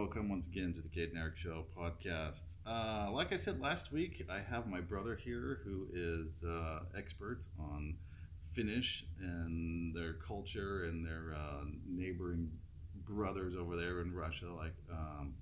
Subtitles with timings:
[0.00, 2.56] Welcome once again to the Kate and Eric Show podcast.
[2.66, 7.42] Uh, like I said last week, I have my brother here who is uh, expert
[7.58, 7.96] on
[8.50, 12.50] Finnish and their culture and their uh, neighboring
[13.06, 14.46] brothers over there in Russia.
[14.50, 15.34] Like, um,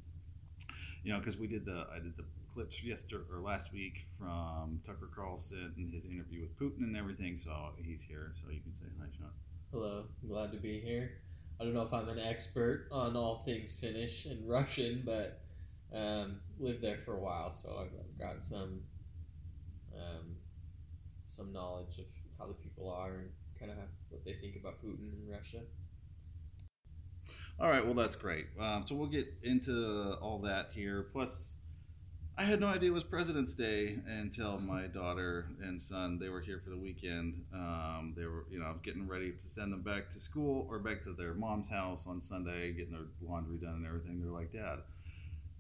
[1.05, 4.81] you know, because we did the I did the clips yesterday or last week from
[4.85, 7.39] Tucker Carlson and his interview with Putin and everything.
[7.39, 9.31] So he's here, so you can say hi, Sean.
[9.71, 11.13] Hello, glad to be here.
[11.61, 15.41] I don't know if I'm an expert on all things Finnish and Russian, but
[15.95, 18.81] um, lived there for a while, so I've got some
[19.97, 20.37] um,
[21.27, 22.05] some knowledge of
[22.39, 23.79] how the people are and kind of
[24.11, 25.59] what they think about Putin and Russia.
[27.61, 28.47] All right, well that's great.
[28.61, 31.09] Um, so we'll get into all that here.
[31.13, 31.57] Plus,
[32.39, 36.41] I had no idea it was President's Day until my daughter and son they were
[36.41, 37.45] here for the weekend.
[37.53, 41.03] Um, they were, you know, getting ready to send them back to school or back
[41.03, 44.21] to their mom's house on Sunday, getting their laundry done and everything.
[44.23, 44.79] They're like, Dad,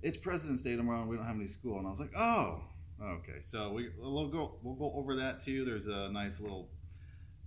[0.02, 1.78] it's President's Day tomorrow, and we don't have any school.
[1.78, 2.62] And I was like, Oh,
[3.02, 3.38] okay.
[3.42, 5.64] So we we'll go we'll go over that too.
[5.64, 6.68] There's a nice little,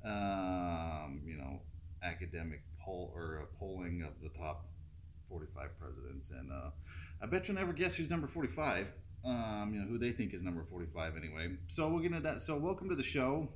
[0.03, 1.61] um, you know,
[2.03, 4.65] academic poll or a polling of the top
[5.29, 6.71] 45 presidents, and uh,
[7.23, 8.93] I bet you'll never guess who's number 45
[9.25, 11.55] um, you know, who they think is number 45 anyway.
[11.67, 12.41] So we'll get into that.
[12.41, 13.47] So welcome to the show.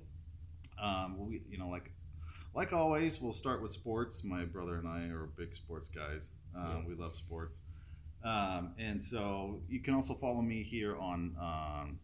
[0.81, 1.91] Um, we, you know, like
[2.53, 4.23] like always, we'll start with sports.
[4.23, 6.31] My brother and I are big sports guys.
[6.57, 6.81] Uh, yeah.
[6.87, 7.61] We love sports.
[8.23, 11.99] Um, and so you can also follow me here on um,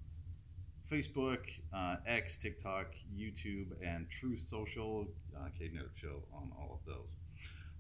[0.89, 1.39] Facebook,
[1.73, 7.15] uh, X, TikTok, YouTube, and Truth Social, uh, Kate Network Show on all of those.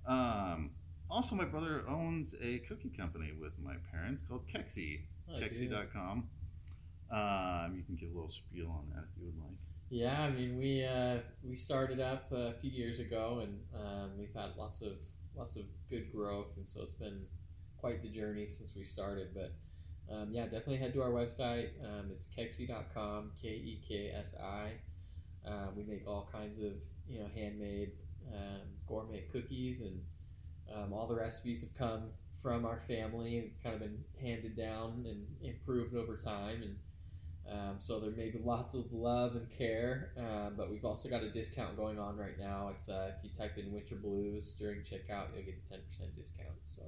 [0.07, 0.71] Um,
[1.09, 5.01] also, my brother owns a cookie company with my parents called Keksi.
[5.39, 6.29] Keksi.com.
[7.11, 9.57] Um, you can give a little spiel on that if you would like.
[9.89, 14.33] Yeah, I mean we uh, we started up a few years ago, and um, we've
[14.33, 14.93] had lots of
[15.35, 17.25] lots of good growth, and so it's been
[17.77, 19.29] quite the journey since we started.
[19.33, 19.51] But
[20.13, 21.69] um, yeah, definitely head to our website.
[21.83, 24.71] Um, it's keksi.com, K E K S I.
[25.45, 26.71] Uh, we make all kinds of
[27.09, 27.91] you know handmade
[28.33, 30.01] um, gourmet cookies, and
[30.73, 32.03] um, all the recipes have come
[32.41, 36.63] from our family and kind of been handed down and improved over time.
[36.63, 36.75] And
[37.49, 41.23] um, so there may be lots of love and care, uh, but we've also got
[41.23, 42.69] a discount going on right now.
[42.73, 46.15] It's uh, if you type in Winter Blues during checkout, you'll get a ten percent
[46.15, 46.57] discount.
[46.65, 46.83] So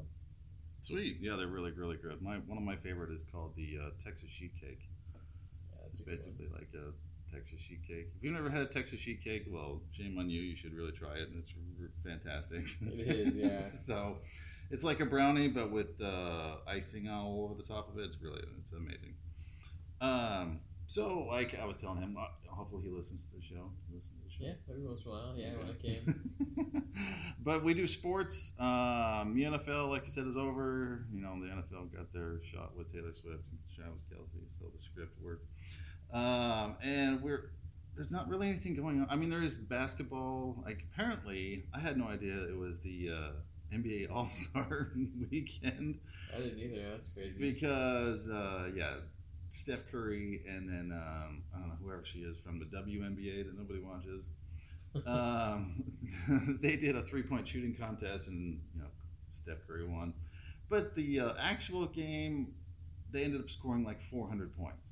[0.82, 2.22] sweet, yeah, they're really really good.
[2.22, 4.88] My one of my favorite is called the uh, Texas sheet cake.
[5.14, 6.94] Yeah, it's basically like a
[7.34, 8.08] Texas sheet cake.
[8.16, 10.42] If you've never had a Texas sheet cake, well, shame on you.
[10.42, 11.54] You should really try it, and it's
[12.06, 12.66] fantastic.
[12.82, 13.64] It is, yeah.
[13.76, 14.16] so
[14.74, 18.06] it's like a brownie, but with uh, icing all over the top of it.
[18.06, 19.14] It's really it's amazing.
[20.02, 23.70] Um, so like I was telling him, uh, hopefully he listens to the show.
[23.94, 24.46] Listen to the show.
[24.46, 25.36] Yeah, every once in a while.
[25.38, 27.24] Yeah, when I can.
[27.44, 28.54] but we do sports.
[28.60, 31.06] Um, the NFL, like you said, is over.
[31.14, 34.84] You know, the NFL got their shot with Taylor Swift and Travis Kelce, so the
[34.84, 35.46] script worked.
[36.12, 37.52] Um, and we're
[37.96, 39.08] there's not really anything going on.
[39.08, 40.64] I mean, there is basketball.
[40.66, 43.32] Like apparently, I had no idea it was the uh,
[43.74, 44.90] NBA All Star
[45.32, 46.00] weekend.
[46.34, 46.92] I didn't either.
[46.92, 47.52] That's crazy.
[47.52, 48.96] Because uh, yeah,
[49.52, 53.58] Steph Curry and then um, I don't know whoever she is from the WNBA that
[53.58, 54.30] nobody watches.
[55.08, 55.84] um,
[56.62, 58.90] they did a three point shooting contest and you know
[59.32, 60.14] Steph Curry won,
[60.70, 62.54] but the uh, actual game
[63.12, 64.92] they ended up scoring like 400 points.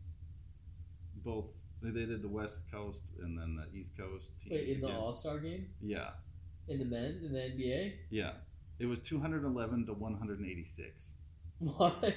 [1.24, 1.46] Both
[1.82, 4.34] they did the West Coast and then the East Coast.
[4.50, 5.68] Wait, in the All Star game?
[5.82, 6.12] Yeah.
[6.68, 7.94] In the men in the NBA?
[8.12, 8.34] Yeah.
[8.82, 11.16] It was 211 to 186.
[11.60, 12.16] What?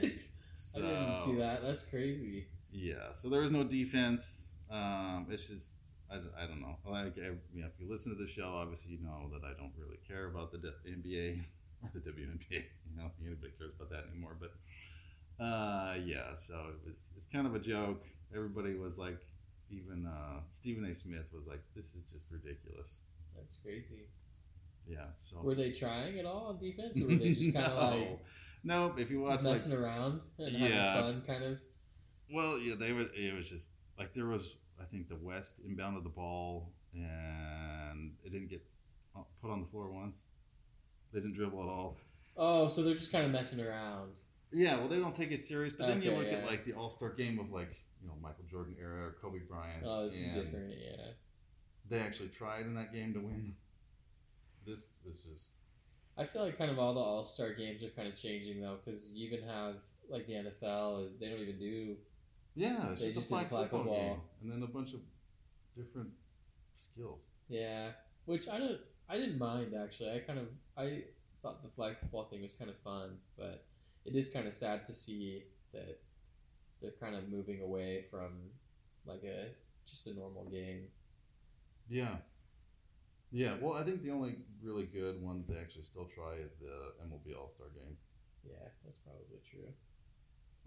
[0.52, 1.62] So, I didn't see that.
[1.62, 2.46] That's crazy.
[2.72, 3.12] Yeah.
[3.12, 4.54] So there was no defense.
[4.70, 5.76] Um, it's just
[6.10, 6.76] I, I don't know.
[6.86, 9.52] Like I, you know, if you listen to the show, obviously you know that I
[9.58, 10.58] don't really care about the
[10.88, 11.44] NBA
[11.82, 12.50] or the WNBA.
[12.50, 14.38] You know, anybody cares about that anymore.
[14.40, 16.34] But uh, yeah.
[16.36, 17.12] So it was.
[17.18, 18.04] It's kind of a joke.
[18.34, 19.20] Everybody was like,
[19.68, 20.94] even uh, Stephen A.
[20.94, 23.00] Smith was like, "This is just ridiculous."
[23.36, 24.08] That's crazy.
[24.88, 25.06] Yeah.
[25.20, 27.98] So were they trying at all on defense, or were they just kind of no.
[27.98, 28.18] like
[28.64, 28.94] no?
[28.96, 31.58] If you watch messing like, around and yeah, having fun, kind of.
[32.32, 33.06] Well, yeah, they were.
[33.14, 34.56] It was just like there was.
[34.80, 38.62] I think the West inbounded the ball and it didn't get
[39.16, 40.24] uh, put on the floor once.
[41.12, 41.96] They didn't dribble at all.
[42.36, 44.14] Oh, so they're just kind of messing around.
[44.52, 45.72] Yeah, well, they don't take it serious.
[45.72, 46.38] But then you look yeah.
[46.38, 49.38] at like the All Star game of like you know Michael Jordan era or Kobe
[49.48, 49.84] Bryant.
[49.84, 50.70] Oh, this is different.
[50.70, 51.06] Yeah.
[51.88, 53.54] They actually tried in that game to win
[54.66, 55.50] this is just.
[56.16, 58.76] I feel like kind of all the All Star games are kind of changing though,
[58.84, 59.74] because you even have
[60.08, 61.18] like the NFL.
[61.20, 61.96] They don't even do.
[62.54, 65.00] Yeah, it's they just, just a flag football, football game, and then a bunch of
[65.76, 66.10] different
[66.76, 67.20] skills.
[67.48, 67.88] Yeah,
[68.26, 68.78] which I don't.
[69.08, 70.12] I didn't mind actually.
[70.12, 70.46] I kind of
[70.76, 71.02] I
[71.42, 73.64] thought the flag football thing was kind of fun, but
[74.04, 76.00] it is kind of sad to see that
[76.80, 78.50] they're kind of moving away from
[79.06, 79.48] like a
[79.86, 80.84] just a normal game.
[81.88, 82.16] Yeah.
[83.34, 86.94] Yeah, well, I think the only really good one they actually still try is the
[87.04, 87.96] MLB All Star game.
[88.46, 89.66] Yeah, that's probably true.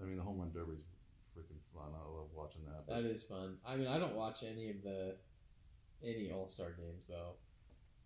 [0.02, 0.84] I mean, the home run derby's
[1.32, 1.94] freaking fun.
[1.96, 2.86] I love watching that.
[2.94, 3.56] That is fun.
[3.66, 5.16] I mean, I don't watch any of the
[6.04, 7.36] any All Star games though,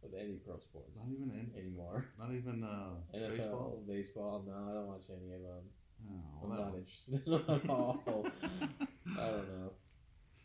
[0.04, 2.06] with any pro sports Not even in, anymore.
[2.19, 3.84] not even uh, NFL, baseball.
[3.88, 5.63] baseball, no, I don't watch any of them.
[6.08, 8.04] Oh, I'm not that- interested in them at all.
[9.19, 9.72] I don't know.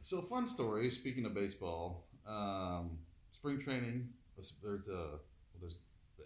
[0.00, 0.90] So fun story.
[0.90, 2.98] Speaking of baseball, um,
[3.46, 4.10] spring training.
[4.34, 5.78] There's a well, there's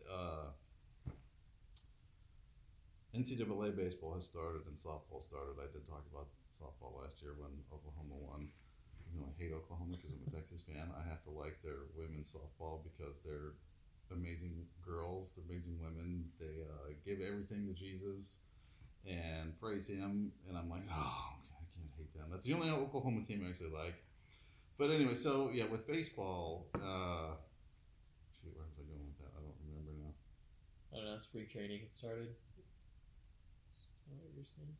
[0.08, 0.48] uh,
[3.12, 5.60] NCAA baseball has started and softball started.
[5.60, 8.48] I did talk about softball last year when Oklahoma won.
[9.12, 10.88] You know, I hate Oklahoma because I'm a Texas fan.
[10.96, 13.52] I have to like their women's softball because they're
[14.16, 16.24] amazing girls, amazing women.
[16.40, 18.40] They uh, give everything to Jesus
[19.04, 22.32] and praise Him, and I'm like, oh, I can't hate them.
[22.32, 24.00] That's the only Oklahoma team I actually like.
[24.80, 27.36] But anyway, so yeah, with baseball, uh,
[28.40, 29.28] shoot, where was I going with that?
[29.36, 30.14] I don't remember now.
[30.90, 31.20] I don't know.
[31.20, 32.28] Spring training had started.
[33.76, 34.74] Is what you're saying?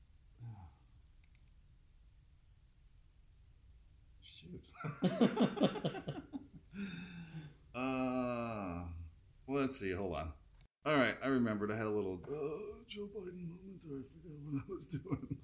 [4.25, 4.65] Shoot.
[7.75, 8.85] uh,
[9.47, 9.93] well, let's see.
[9.93, 10.33] Hold on.
[10.87, 11.71] All right, I remembered.
[11.71, 13.99] I had a little uh, Joe Biden moment there.
[13.99, 15.37] I forgot what I was doing.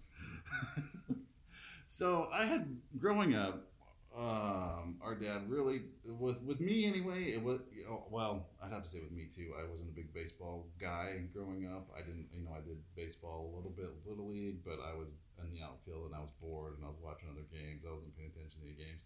[1.87, 3.76] so I had growing up.
[4.17, 7.37] Um, our dad really, with with me anyway.
[7.37, 9.53] It was you know, well, I'd have to say with me too.
[9.61, 11.89] I wasn't a big baseball guy growing up.
[11.95, 15.09] I didn't, you know, I did baseball a little bit, little league, but I was
[15.45, 17.85] in the outfield and I was bored and I was watching other games.
[17.87, 19.05] I wasn't paying attention to the games.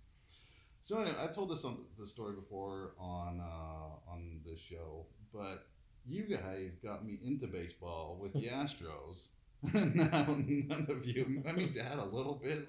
[0.81, 5.67] So anyway, I've told this on the story before on uh, on this show, but
[6.07, 9.35] you guys got me into baseball with the Astros.
[9.75, 11.43] now none of you.
[11.49, 12.69] I mean, Dad a little bit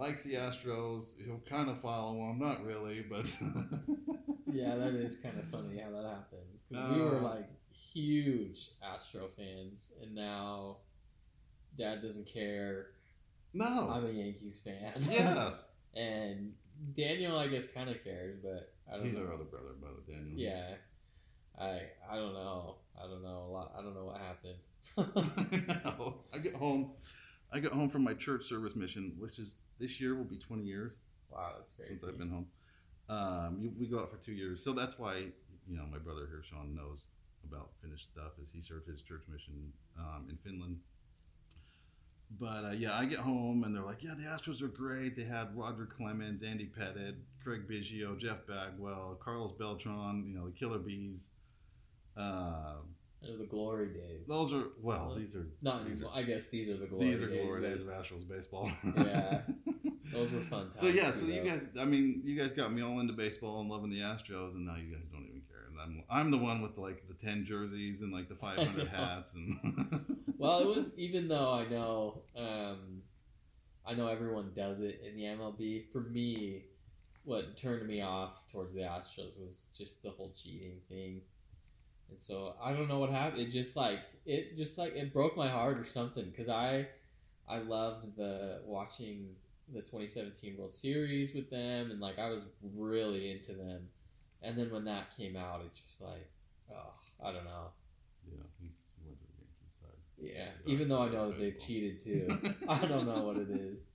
[0.00, 1.16] likes the Astros.
[1.24, 3.26] He'll kind of follow them, not really, but
[4.52, 6.58] yeah, that is kind of funny how that happened.
[6.72, 7.22] 'Cause we were Uh.
[7.22, 10.78] like huge Astro fans, and now
[11.78, 12.92] Dad doesn't care.
[13.52, 13.88] no.
[13.90, 14.92] I'm a Yankees fan.
[15.10, 16.54] yes, and
[16.96, 19.22] Daniel, I guess, kind of cares, but I don't he's know.
[19.26, 20.38] our other brother, brother Daniel.
[20.38, 20.74] Yeah,
[21.58, 22.76] I I don't know.
[22.98, 23.72] I don't know a lot.
[23.78, 24.58] I don't know what happened.
[26.32, 26.92] I get home.
[27.52, 30.62] I got home from my church service mission, which is this year will be 20
[30.62, 30.96] years.
[31.30, 31.88] wow, that's crazy.
[31.88, 32.46] since I've been home.
[33.08, 35.16] Um, we go out for two years, so that's why
[35.68, 37.00] you know my brother here, Sean, knows
[37.44, 40.78] about Finnish stuff, as he served his church mission um, in Finland.
[42.38, 45.16] But uh, yeah, I get home and they're like, "Yeah, the Astros are great.
[45.16, 50.24] They had Roger Clemens, Andy Pettitte, Craig Biggio, Jeff Bagwell, Carlos Beltran.
[50.28, 51.30] You know, the Killer Bees.
[52.16, 52.74] Uh,
[53.22, 54.26] Those are the glory days.
[54.26, 56.12] those are well, these are Not these anymore.
[56.16, 57.42] I guess these are the glory these are days.
[57.44, 58.70] glory but days of Astros baseball.
[58.96, 59.42] Yeah.
[60.12, 60.80] Those were fun times.
[60.80, 63.70] So yeah, so you guys, I mean, you guys got me all into baseball and
[63.70, 65.68] loving the Astros, and now you guys don't even care.
[65.70, 69.34] And I'm, I'm the one with like the ten jerseys and like the 500 hats,
[69.34, 73.02] and Well, it was even though I know, um,
[73.86, 75.92] I know everyone does it in the MLB.
[75.92, 76.64] For me,
[77.24, 81.20] what turned me off towards the Astros was just the whole cheating thing,
[82.10, 83.42] and so I don't know what happened.
[83.42, 86.86] It just like it just like it broke my heart or something because I
[87.48, 89.28] I loved the watching
[89.72, 92.42] the 2017 World Series with them, and like I was
[92.74, 93.88] really into them.
[94.42, 96.28] And then when that came out, it just like,
[96.72, 97.70] oh, I don't know.
[98.26, 99.98] yeah, he's he went to the Yankees side.
[100.18, 102.54] Yeah, Dark even though I know that they've cheated too.
[102.68, 103.90] I don't know what it is.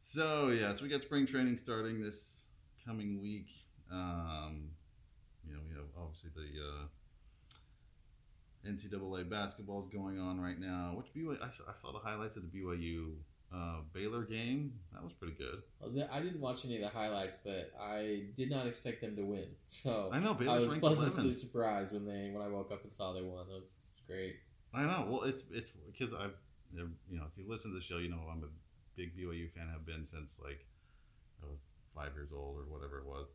[0.00, 2.44] So yeah, so we got spring training starting this
[2.84, 3.46] coming week.
[3.92, 4.70] Um,
[5.46, 6.60] you know, we have obviously the
[8.68, 10.94] uh, NCAA basketball is going on right now.
[10.96, 11.36] Which BYU?
[11.42, 13.14] I saw, I saw the highlights of the BYU
[13.54, 14.72] uh, Baylor game.
[14.92, 15.62] That was pretty good.
[15.82, 19.16] I, was, I didn't watch any of the highlights, but I did not expect them
[19.16, 19.46] to win.
[19.68, 21.36] So I know I was pleasantly 11th.
[21.36, 23.46] surprised when they when I woke up and saw they won.
[23.46, 23.76] That was
[24.06, 24.36] great.
[24.74, 25.06] I know.
[25.08, 26.34] Well, it's it's because I've
[26.74, 28.48] you know if you listen to the show, you know I'm a
[28.96, 29.68] big BYU fan.
[29.72, 30.66] Have been since like
[31.42, 33.28] I was five years old or whatever it was.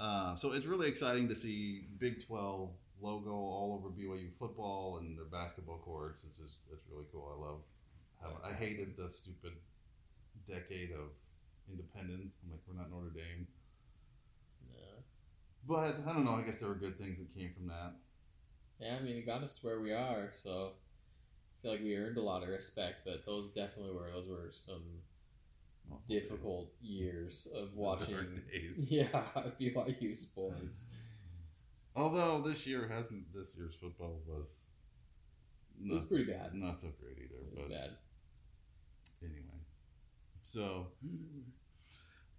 [0.00, 5.16] Uh, so it's really exciting to see Big Twelve logo all over BYU football and
[5.18, 6.24] their basketball courts.
[6.28, 7.32] It's just it's really cool.
[7.36, 7.60] I love.
[8.20, 9.52] How, I hated the stupid
[10.48, 11.10] decade of
[11.70, 12.36] independence.
[12.44, 13.46] I'm like we're not Notre Dame,
[14.72, 15.00] Yeah.
[15.66, 16.34] but I don't know.
[16.34, 17.92] I guess there were good things that came from that.
[18.80, 20.30] yeah, I mean, it got us to where we are.
[20.34, 22.98] So I feel like we earned a lot of respect.
[23.04, 24.82] But those definitely were those were some
[26.08, 28.42] difficult years of watching.
[28.52, 28.86] days.
[28.90, 29.06] Yeah,
[29.60, 30.88] BYU sports.
[31.96, 34.68] Although this year hasn't, this year's football was
[35.84, 36.54] It was not, pretty bad.
[36.54, 37.42] not so great either.
[37.56, 37.90] But bad.
[39.22, 39.58] anyway,
[40.42, 40.86] so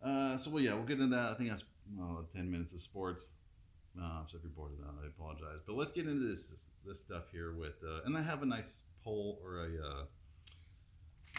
[0.04, 1.30] uh, so well, yeah, we'll get into that.
[1.30, 1.64] I think that's
[2.02, 3.34] uh, ten minutes of sports.
[4.00, 5.60] Uh, so if you're bored of that, I apologize.
[5.66, 8.82] But let's get into this this stuff here with, uh, and I have a nice
[9.04, 10.04] poll or a uh,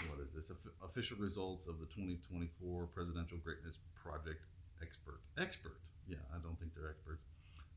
[0.07, 0.51] what is this
[0.85, 4.45] official results of the 2024 Presidential Greatness Project
[4.83, 5.81] expert expert.
[6.09, 7.27] Yeah, I don't think they're experts.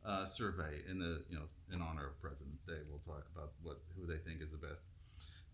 [0.05, 2.79] Uh, survey in the you know in honor of President's Day.
[2.89, 4.83] We'll talk about what who they think is the best.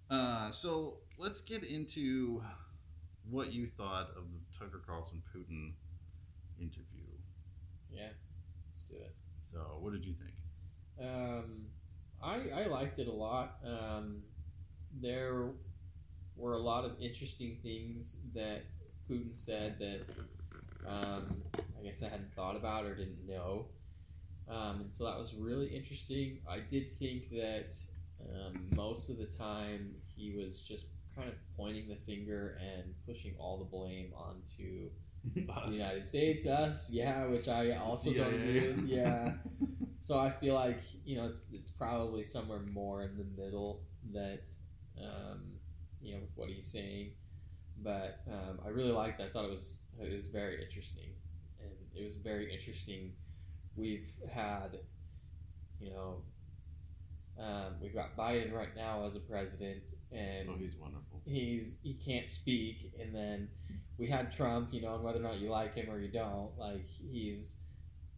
[0.10, 2.42] Uh, so let's get into
[3.30, 5.74] what you thought of the Tucker Carlson Putin
[6.60, 7.06] interview.
[7.92, 8.10] Yeah,
[8.68, 9.16] let's do it.
[9.40, 11.08] So, what did you think?
[11.08, 11.68] Um,
[12.22, 13.58] I I liked it a lot.
[13.64, 14.22] Um,
[15.00, 15.52] there
[16.40, 18.62] were a lot of interesting things that
[19.10, 20.02] Putin said that
[20.88, 21.44] um,
[21.80, 23.66] I guess I hadn't thought about or didn't know.
[24.50, 26.40] Um, and so that was really interesting.
[26.50, 27.76] I did think that
[28.22, 33.36] um, most of the time he was just kind of pointing the finger and pushing
[33.38, 34.90] all the blame onto
[35.36, 38.80] the United States, us, yeah, which I also don't agree with.
[38.88, 39.34] Yeah.
[40.00, 43.82] So I feel like you know it's it's probably somewhere more in the middle
[44.14, 44.50] that
[44.98, 45.59] um,
[46.02, 47.12] you know with what he's saying,
[47.84, 49.20] but um, I really liked.
[49.20, 49.24] it.
[49.24, 51.10] I thought it was it was very interesting,
[51.62, 53.14] and it was very interesting.
[53.76, 54.80] We've had,
[55.80, 56.24] you know,
[57.40, 61.22] um, we've got Biden right now as a president, and Oh, he's wonderful.
[61.26, 63.48] he's he can't speak and then
[63.98, 66.58] we had Trump, you know, and whether or not you like him or you don't,
[66.58, 67.58] like he's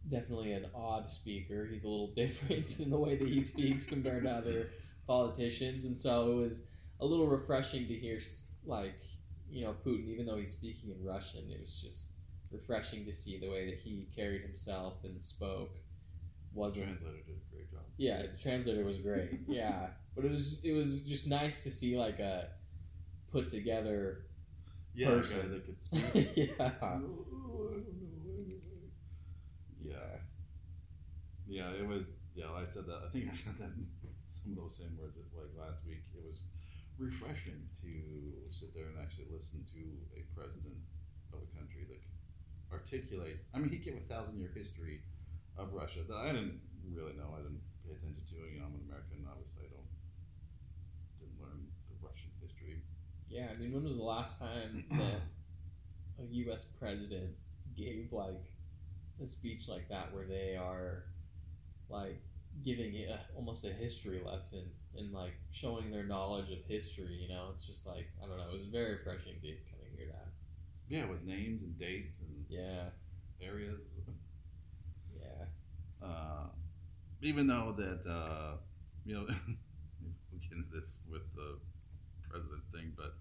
[0.08, 1.66] definitely an odd speaker.
[1.70, 4.70] He's a little different in the way that he speaks compared to other
[5.06, 6.64] politicians, and so it was
[7.02, 8.18] a little refreshing to hear
[8.64, 8.94] like
[9.50, 12.08] you know Putin, even though he's speaking in Russian, it was just
[12.50, 15.76] refreshing to see the way that he carried himself and spoke.
[16.54, 17.80] Wasn't Translator did a great job.
[17.96, 19.40] yeah, the translator was great.
[19.48, 22.48] Yeah, but it was it was just nice to see like a
[23.30, 24.26] put together.
[24.94, 25.50] Yeah, Person.
[25.50, 26.32] that could speak.
[26.36, 26.70] yeah,
[29.82, 29.96] yeah,
[31.48, 31.70] yeah.
[31.70, 32.16] It was.
[32.34, 33.00] Yeah, I said that.
[33.06, 33.70] I think I said that.
[34.30, 36.02] Some of those same words like last week.
[37.02, 37.90] Refreshing to
[38.54, 39.82] sit there and actually listen to
[40.14, 40.78] a president
[41.34, 41.98] of a country that
[42.70, 43.42] articulate.
[43.52, 45.02] I mean, he gave a thousand year history
[45.58, 46.60] of Russia that I didn't
[46.94, 47.34] really know.
[47.34, 48.36] I didn't pay attention to.
[48.46, 49.26] You know, I'm an American.
[49.26, 49.90] Obviously, I don't
[51.18, 52.82] didn't learn the Russian history.
[53.28, 53.48] yeah.
[53.50, 55.26] I mean, when was the last time that
[56.22, 56.66] a U.S.
[56.78, 57.34] president
[57.76, 58.46] gave like
[59.22, 61.04] a speech like that, where they are
[61.90, 62.22] like
[62.64, 64.64] giving a, almost a history lesson
[64.96, 67.14] and like showing their knowledge of history?
[67.22, 68.48] You know, it's just like I don't know.
[68.50, 70.28] It was very refreshing to kind of hear that.
[70.88, 72.90] Yeah, with names and dates and Yeah,
[73.40, 73.80] areas.
[75.14, 76.06] yeah.
[76.06, 76.48] uh,
[77.20, 78.56] even though that uh,
[79.04, 79.26] you know
[80.30, 81.58] we'll get into this with the
[82.28, 83.14] president thing, but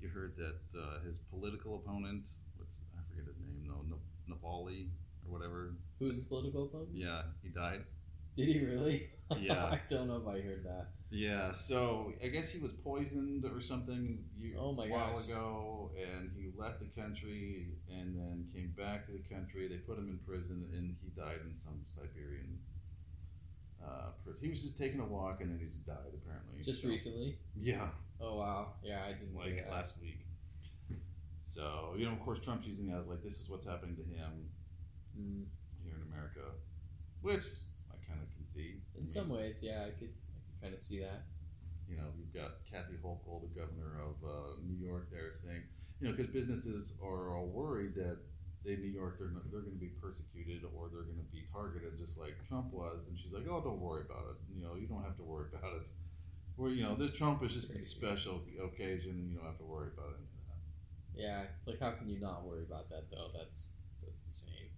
[0.00, 3.84] you heard that uh, his political opponent, what's I forget his name though,
[4.28, 4.88] Navalny
[5.26, 5.74] or whatever.
[6.00, 6.90] Putin's political opponent.
[6.92, 7.84] Yeah, he died.
[8.36, 9.10] Did he really?
[9.40, 9.64] Yeah.
[9.64, 10.90] I don't know if I heard that.
[11.10, 14.22] Yeah, so I guess he was poisoned or something
[14.56, 15.24] Oh my a while gosh.
[15.24, 19.66] ago, and he left the country and then came back to the country.
[19.66, 22.56] They put him in prison, and he died in some Siberian
[23.84, 24.40] uh, prison.
[24.44, 26.14] He was just taking a walk, and then he just died.
[26.14, 27.38] Apparently, Just So- recently.
[27.56, 27.88] Yeah,
[28.20, 28.74] Oh wow.
[28.84, 29.70] Yeah, I didn't like that.
[29.72, 30.20] last week.
[31.40, 34.02] So you know, of course, Trump's using that as like this is what's happening to
[34.04, 34.50] him
[35.18, 35.46] Mm.
[35.82, 36.42] here in America,
[37.22, 37.42] which
[38.56, 38.80] I kind of can see.
[38.96, 41.24] I In mean, some ways, yeah, I could, I could kind of see that.
[41.88, 45.62] you know, you've got Kathy Hochul, the governor of uh, New York, there saying,
[46.00, 48.18] you know, because businesses are all worried that
[48.64, 51.96] in New York they're they're going to be persecuted or they're going to be targeted
[51.96, 54.36] just like Trump was, and she's like, oh, don't worry about it.
[54.54, 55.88] You know, you don't have to worry about it.
[56.56, 59.88] Or you know, this Trump is just a special occasion, you don't have to worry
[59.94, 60.58] about any of that.
[61.14, 63.30] Yeah, it's like how can you not worry about that though?
[63.34, 63.72] That's
[64.02, 64.70] that's insane.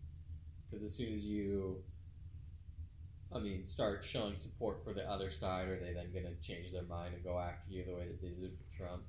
[0.70, 1.84] Because as soon as you,
[3.34, 6.72] I mean, start showing support for the other side, are they then going to change
[6.72, 9.02] their mind and go after you the way that they did with Trump?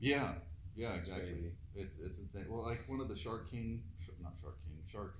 [0.00, 0.32] Yeah,
[0.74, 1.32] yeah, It's exactly.
[1.32, 1.52] crazy.
[1.74, 2.46] It's it's insane.
[2.48, 3.82] Well, like one of the Shark King,
[4.22, 5.16] not Shark King, Shark.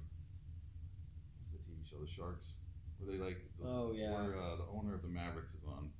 [1.52, 2.00] What's the TV show?
[2.00, 2.54] The Sharks,
[2.98, 3.38] where they like.
[3.60, 4.12] The, Oh, yeah.
[4.12, 5.90] Where uh, the owner of the Mavericks is on.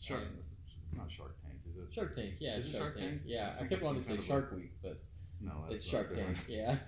[0.00, 0.22] Shark.
[0.22, 0.50] Um, it's,
[0.96, 1.92] not Shark Tank, is it?
[1.92, 3.10] Shark Tank, yeah, Shark, Shark Tank.
[3.10, 3.22] Tank?
[3.26, 5.02] Yeah, I kept wanting to say Shark Week, but
[5.40, 6.36] No, it's Shark Tank.
[6.48, 6.76] Yeah.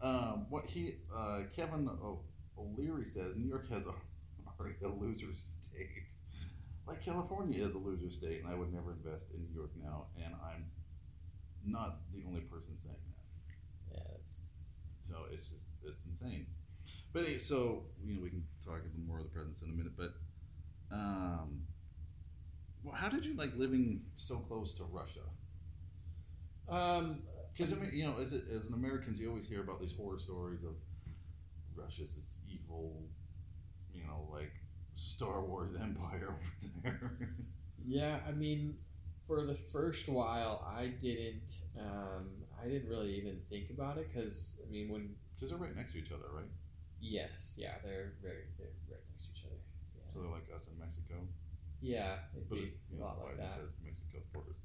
[0.00, 2.20] Um, what he uh, Kevin o-
[2.58, 3.92] O'Leary says, New York has a,
[4.60, 6.12] already a loser state.
[6.86, 10.06] Like California is a loser state, and I would never invest in New York now.
[10.16, 10.70] And I'm
[11.64, 13.96] not the only person saying that.
[13.96, 14.42] yeah, that's
[15.04, 16.46] So it's just it's insane.
[17.12, 19.72] But hey, so you know, we can talk about more of the presents in a
[19.72, 19.92] minute.
[19.96, 20.14] But
[20.92, 21.62] um,
[22.82, 25.20] well, how did you like living so close to Russia?
[26.68, 27.22] Um,
[27.52, 30.18] Because I mean, you know, as as an Americans, you always hear about these horror
[30.18, 30.74] stories of
[31.74, 32.37] Russia's
[32.68, 33.08] evil,
[33.92, 34.52] you know, like
[34.94, 36.34] Star Wars empire
[36.84, 37.12] over there.
[37.86, 38.74] yeah, I mean,
[39.26, 41.60] for the first while, I didn't.
[41.78, 42.28] Um,
[42.62, 45.92] I didn't really even think about it because I mean, when Because they're right next
[45.92, 46.50] to each other, right?
[47.00, 49.56] yes, yeah, they're very they're right next to each other.
[50.12, 51.14] So they're like us in Mexico.
[51.80, 53.60] Yeah, it'd But be it, a know, lot like that.
[54.32, 54.56] part of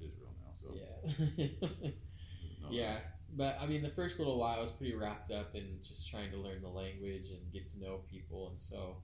[0.00, 0.52] Israel now.
[0.60, 1.88] So Yeah.
[2.70, 2.98] Yeah,
[3.36, 6.30] but I mean, the first little while I was pretty wrapped up in just trying
[6.30, 8.96] to learn the language and get to know people, and so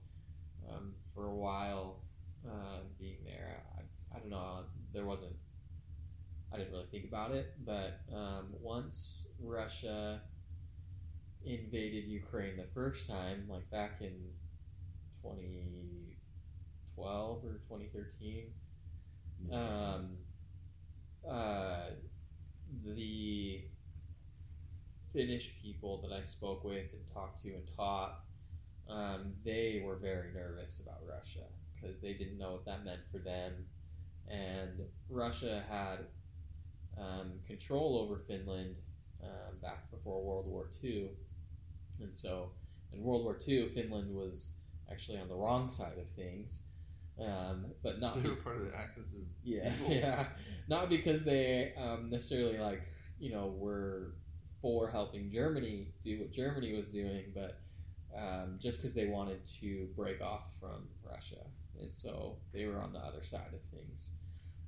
[0.69, 1.97] um, for a while
[2.47, 3.81] uh, being there, I,
[4.15, 4.59] I don't know,
[4.93, 5.35] there wasn't,
[6.51, 10.21] I didn't really think about it, but um, once Russia
[11.43, 14.13] invaded Ukraine the first time, like back in
[15.21, 18.51] 2012 or 2013,
[19.51, 20.17] um,
[21.29, 21.89] uh,
[22.83, 23.61] the
[25.15, 28.19] Finnish people that I spoke with and talked to and taught,
[28.89, 33.19] um, they were very nervous about Russia because they didn't know what that meant for
[33.19, 33.53] them.
[34.27, 35.99] And Russia had
[37.01, 38.75] um, control over Finland
[39.23, 41.09] um, back before World War II.
[42.01, 42.51] And so
[42.91, 44.51] in World War II, Finland was
[44.91, 46.63] actually on the wrong side of things.
[47.19, 49.93] Um, but not they were part of the Axis of yeah, evil.
[49.95, 50.25] yeah.
[50.67, 52.81] Not because they um, necessarily like
[53.17, 54.15] you know were
[54.65, 57.59] for helping Germany do what Germany was doing, but
[58.17, 61.45] um, just because they wanted to break off from Russia,
[61.79, 64.13] and so they were on the other side of things.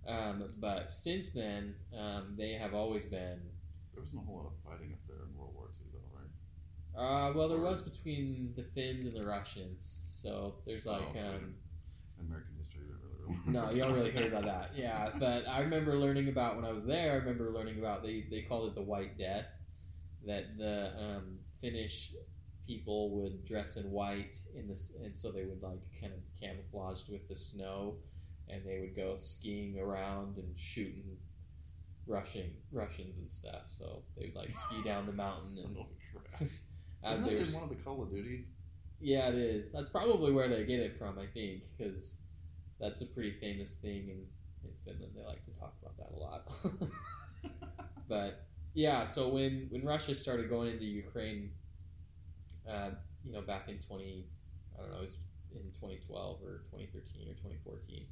[0.07, 3.39] Um, but since then, um, they have always been.
[3.91, 7.29] There wasn't a whole lot of fighting up there in World War II, though, right?
[7.29, 11.01] Uh, well, there was between the Finns and the Russians, so there's like.
[11.15, 11.55] Oh, Um,
[12.19, 13.39] American history, really.
[13.47, 14.69] No, you don't really hear about that.
[14.77, 17.13] Yeah, but I remember learning about when I was there.
[17.13, 19.45] I remember learning about they they called it the White Death.
[20.27, 22.13] That the um, Finnish
[22.67, 27.09] people would dress in white in this, and so they would like kind of camouflaged
[27.09, 27.95] with the snow,
[28.49, 31.17] and they would go skiing around and shooting
[32.05, 33.63] Russian Russians and stuff.
[33.69, 36.49] So they would like ski down the mountain and Holy crap!
[37.03, 38.45] as Isn't they that were in one of the Call of Duties?
[38.99, 39.71] yeah, it is.
[39.71, 42.21] That's probably where they get it from, I think, because
[42.79, 44.25] that's a pretty famous thing in,
[44.63, 45.13] in Finland.
[45.15, 46.91] They like to talk about that a lot.
[48.09, 48.46] but
[48.77, 51.51] yeah, so when when Russia started going into Ukraine,
[52.69, 52.91] uh,
[53.23, 54.27] you know, back in twenty,
[54.77, 55.19] I don't know, it was
[55.53, 58.07] in twenty twelve or twenty thirteen or twenty fourteen.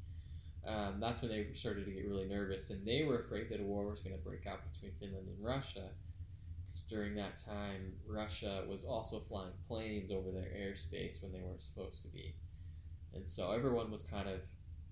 [0.66, 3.64] Um, that's when they started to get really nervous, and they were afraid that a
[3.64, 5.92] war was going to break out between Finland and Russia.
[6.74, 11.64] 'Cause during that time, Russia was also flying planes over their airspace when they weren't
[11.64, 12.36] supposed to be,
[13.14, 14.42] and so everyone was kind of.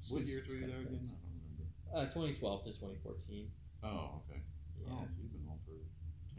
[0.10, 1.00] What years were you there again?
[1.12, 1.68] I don't remember.
[1.94, 3.52] Uh, 2012 to 2014.
[3.84, 4.42] Oh, okay.
[4.82, 5.72] Yeah, Oh, so you've been home for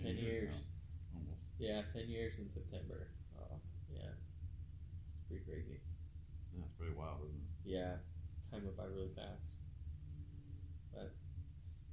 [0.05, 0.67] 10 years.
[1.12, 1.21] now.
[1.21, 1.45] Almost.
[1.59, 3.09] Yeah, 10 years in September.
[3.38, 3.57] Oh,
[3.90, 4.12] yeah.
[4.12, 5.81] It's pretty crazy.
[6.59, 7.51] That's pretty wild, isn't it?
[7.64, 7.99] Yeah,
[8.53, 9.59] time went by really fast.
[10.93, 11.11] But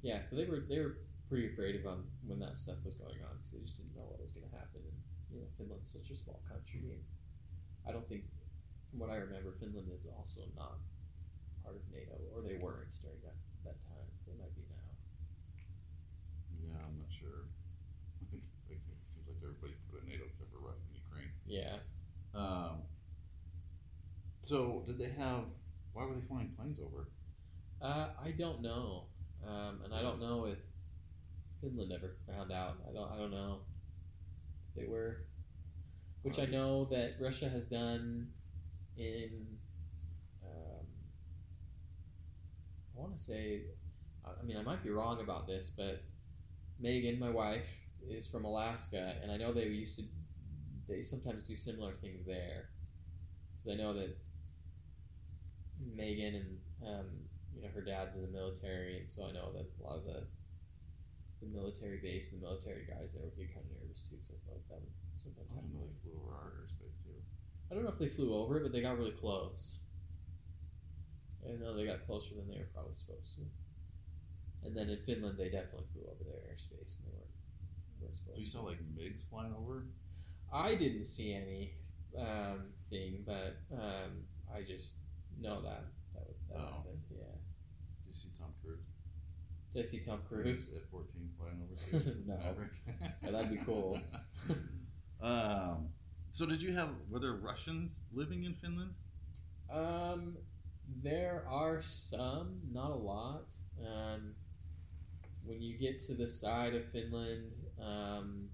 [0.03, 3.23] yeah, so they were they were pretty afraid of um, when that stuff was going
[3.23, 4.83] on because they just didn't know what was going to happen.
[4.83, 4.97] And
[5.31, 7.01] you know, Finland's such a small country, and
[7.87, 8.27] I don't think,
[8.91, 10.75] from what I remember, Finland is also not
[11.63, 14.09] part of NATO, or they weren't during that that time.
[14.27, 14.91] They might be now.
[16.59, 17.47] Yeah, I'm not sure.
[18.19, 21.31] I think like, it seems like everybody's put in NATO except for Russia and Ukraine.
[21.45, 21.77] Yeah.
[22.33, 22.83] Um,
[24.41, 25.45] so did they have?
[25.93, 27.09] Why were they flying planes over?
[27.81, 29.05] Uh, I don't know,
[29.45, 30.57] um, and I don't know if
[31.59, 32.77] Finland ever found out.
[32.89, 33.11] I don't.
[33.11, 33.59] I don't know
[34.69, 35.25] if they were,
[36.21, 38.27] which I know that Russia has done
[38.97, 39.47] in.
[40.43, 40.85] Um,
[42.95, 43.63] I want to say,
[44.25, 46.03] I I mean, I might be wrong about this, but
[46.79, 47.67] Megan, my wife,
[48.09, 50.03] is from Alaska, and I know they used to.
[50.87, 52.69] They sometimes do similar things there,
[53.57, 54.17] because I know that
[55.95, 57.05] Megan and um,
[57.55, 60.05] you know her dad's in the military, and so I know that a lot of
[60.05, 60.23] the
[61.41, 64.29] the military base and the military guys there would get kind of nervous too, because
[64.29, 65.73] I feel like that would sometimes I happen.
[65.73, 67.17] know they flew over our airspace too.
[67.69, 69.79] I don't know if they flew over it, but they got really close.
[71.41, 73.47] I know they got closer than they were probably supposed to.
[74.63, 77.40] And then in Finland, they definitely flew over their airspace, and they weren't
[78.01, 78.49] So you to.
[78.51, 79.85] saw like MiGs flying over?
[80.53, 81.73] I didn't see any
[82.17, 84.95] um, thing, but um, I just
[85.39, 85.83] know that
[86.13, 86.65] that, would, that Oh.
[86.77, 87.01] happened.
[87.09, 87.23] Yeah.
[87.23, 88.83] Did you see Tom Cruise?
[89.73, 90.71] Did I see Tom Cruise?
[90.75, 92.11] F fourteen flying over.
[92.27, 92.37] No.
[92.37, 92.71] Maverick?
[93.23, 93.99] Yeah, that'd be cool.
[95.21, 95.89] um,
[96.31, 98.93] So did you have were there Russians living in Finland?
[99.71, 100.37] Um,
[101.01, 103.45] there are some, not a lot.
[103.79, 104.33] Um,
[105.45, 108.49] when you get to the side of Finland, um,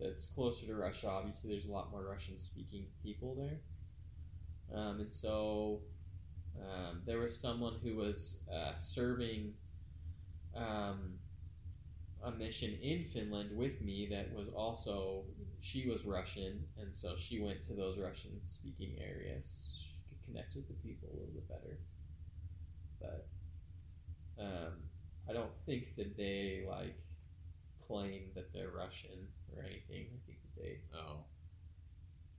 [0.00, 3.58] that's closer to Russia, obviously there's a lot more Russian-speaking people there.
[4.74, 5.80] Um, and so
[6.56, 9.54] um, there was someone who was uh, serving
[10.56, 11.14] um,
[12.24, 15.24] a mission in Finland with me that was also
[15.60, 19.84] she was Russian, and so she went to those Russian-speaking areas.
[19.84, 21.78] She could connect with the people a little bit better,
[23.00, 23.26] but
[24.40, 24.72] um,
[25.28, 26.96] I don't think that they like
[27.88, 30.08] claim that they're Russian or anything.
[30.14, 31.24] I think that they Oh,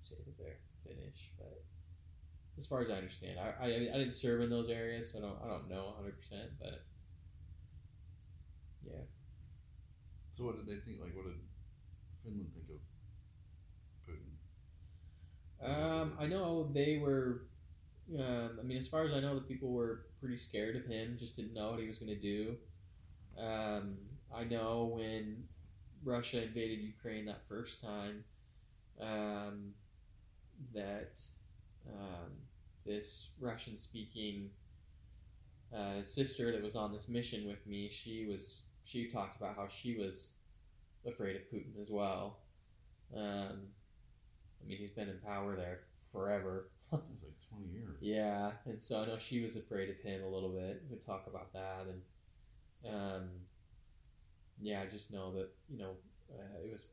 [0.03, 1.63] say that they're Finnish, but
[2.57, 5.21] as far as I understand, I, I, I didn't serve in those areas, so I
[5.21, 6.85] don't I don't know 100, percent but
[8.85, 9.03] yeah.
[10.33, 11.01] so what did they think?
[11.01, 11.39] Like, what did
[12.23, 12.81] Finland think of
[14.07, 14.37] Putin?
[15.61, 17.43] Um, I know they were.
[18.17, 21.17] Um, I mean, as far as I know, the people were pretty scared of him.
[21.19, 22.57] Just didn't know what he was going to do.
[23.37, 23.97] Um,
[24.35, 25.43] I know when
[26.03, 28.23] Russia invaded Ukraine that first time,
[29.01, 29.73] um,
[30.73, 31.19] that
[31.87, 32.31] um,
[32.85, 34.49] this Russian-speaking
[35.75, 39.67] uh, sister that was on this mission with me, she was she talked about how
[39.67, 40.33] she was
[41.05, 42.39] afraid of Putin as well.
[43.15, 43.69] Um,
[44.61, 46.69] I mean, he's been in power there forever.
[46.91, 47.97] It was like twenty years.
[48.01, 50.83] Yeah, and so I know she was afraid of him a little bit.
[50.89, 51.85] We talk about that,
[52.83, 53.29] and um,
[54.61, 55.91] yeah, I just know that you know
[56.31, 56.87] uh, it was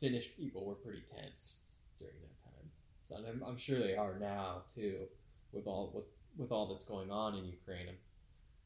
[0.00, 1.56] Finnish people were pretty tense
[1.98, 2.70] during that time.
[3.04, 5.06] So I'm, I'm sure they are now too,
[5.52, 6.04] with all with
[6.36, 7.96] with all that's going on in Ukraine.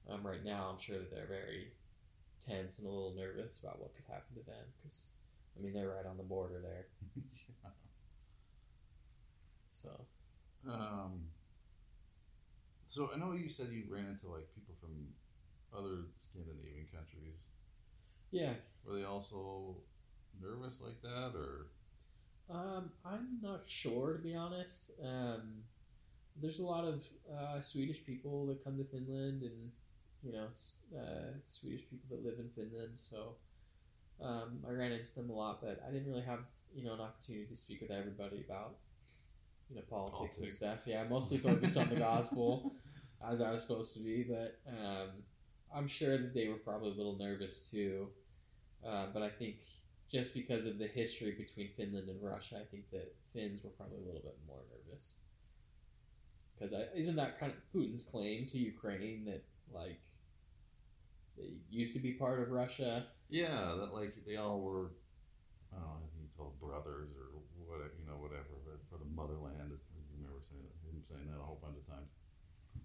[0.09, 1.73] Um, right now, I'm sure that they're very
[2.47, 5.07] tense and a little nervous about what could happen to them because
[5.59, 6.87] I mean they're right on the border there.
[9.73, 10.07] So
[10.69, 11.31] Um,
[12.89, 15.15] so I know you said you ran into like people from
[15.73, 17.39] other Scandinavian countries.
[18.31, 19.77] Yeah, Were they also
[20.41, 21.69] nervous like that, or
[22.49, 24.93] Um, I'm not sure to be honest.
[25.03, 25.63] Um,
[26.41, 29.71] there's a lot of uh, Swedish people that come to Finland, and
[30.23, 30.49] you know,
[30.99, 32.93] uh, Swedish people that live in Finland.
[32.99, 33.37] So
[34.21, 36.41] um, I ran into them a lot, but I didn't really have
[36.75, 38.77] you know an opportunity to speak with everybody about
[39.69, 40.81] you know politics, and stuff.
[40.87, 42.75] Yeah, I mostly focused on the gospel
[43.23, 45.11] as I was supposed to be, but um,
[45.75, 48.09] I'm sure that they were probably a little nervous too.
[48.87, 49.57] Uh, but I think
[50.11, 53.99] just because of the history between Finland and Russia, I think that Finns were probably
[53.99, 55.15] a little bit more nervous.
[56.55, 60.01] Because isn't that kind of Putin's claim to Ukraine that like
[61.37, 63.07] they used to be part of Russia?
[63.31, 64.91] yeah, that like they all were.
[65.73, 66.11] I don't know.
[66.19, 69.71] He told brothers or what you know whatever, but for the motherland.
[69.71, 72.11] You remember saying him saying that a whole bunch of times.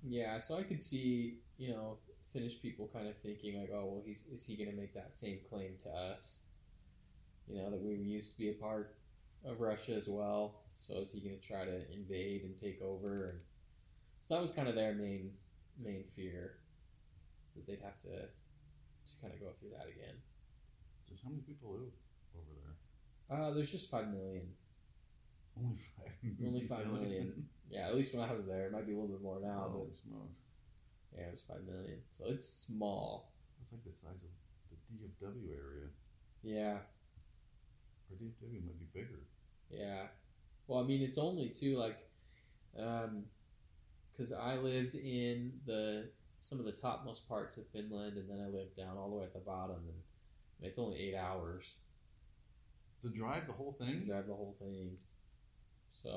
[0.03, 1.97] Yeah, so I could see you know
[2.35, 5.15] Finnish people kind of thinking like, oh well, he's is he going to make that
[5.15, 6.39] same claim to us?
[7.47, 8.97] You know that we used to be a part
[9.45, 10.63] of Russia as well.
[10.73, 13.29] So is he going to try to invade and take over?
[13.29, 13.39] And
[14.19, 15.31] so that was kind of their main
[15.81, 16.57] main fear,
[17.55, 20.15] that they'd have to to kind of go through that again.
[21.07, 21.93] Just how many people live
[22.35, 23.39] over there?
[23.39, 24.49] Uh, there's just five million.
[25.57, 26.11] Only five.
[26.45, 27.47] Only five million.
[27.69, 29.69] Yeah, at least when I was there, it might be a little bit more now,
[29.71, 30.44] Holy but smokes!
[31.15, 31.99] Yeah, it was five million.
[32.11, 33.33] So it's small.
[33.59, 34.29] That's like the size of
[34.69, 35.87] the DFW area.
[36.43, 36.77] Yeah,
[38.09, 39.21] Or DFW might be bigger.
[39.69, 40.07] Yeah.
[40.67, 41.97] Well, I mean, it's only too like,
[42.77, 43.25] um,
[44.11, 48.47] because I lived in the some of the topmost parts of Finland, and then I
[48.49, 51.75] lived down all the way at the bottom, and it's only eight hours
[53.01, 54.05] To drive the whole to thing?
[54.05, 54.97] drive the whole thing.
[55.91, 56.09] So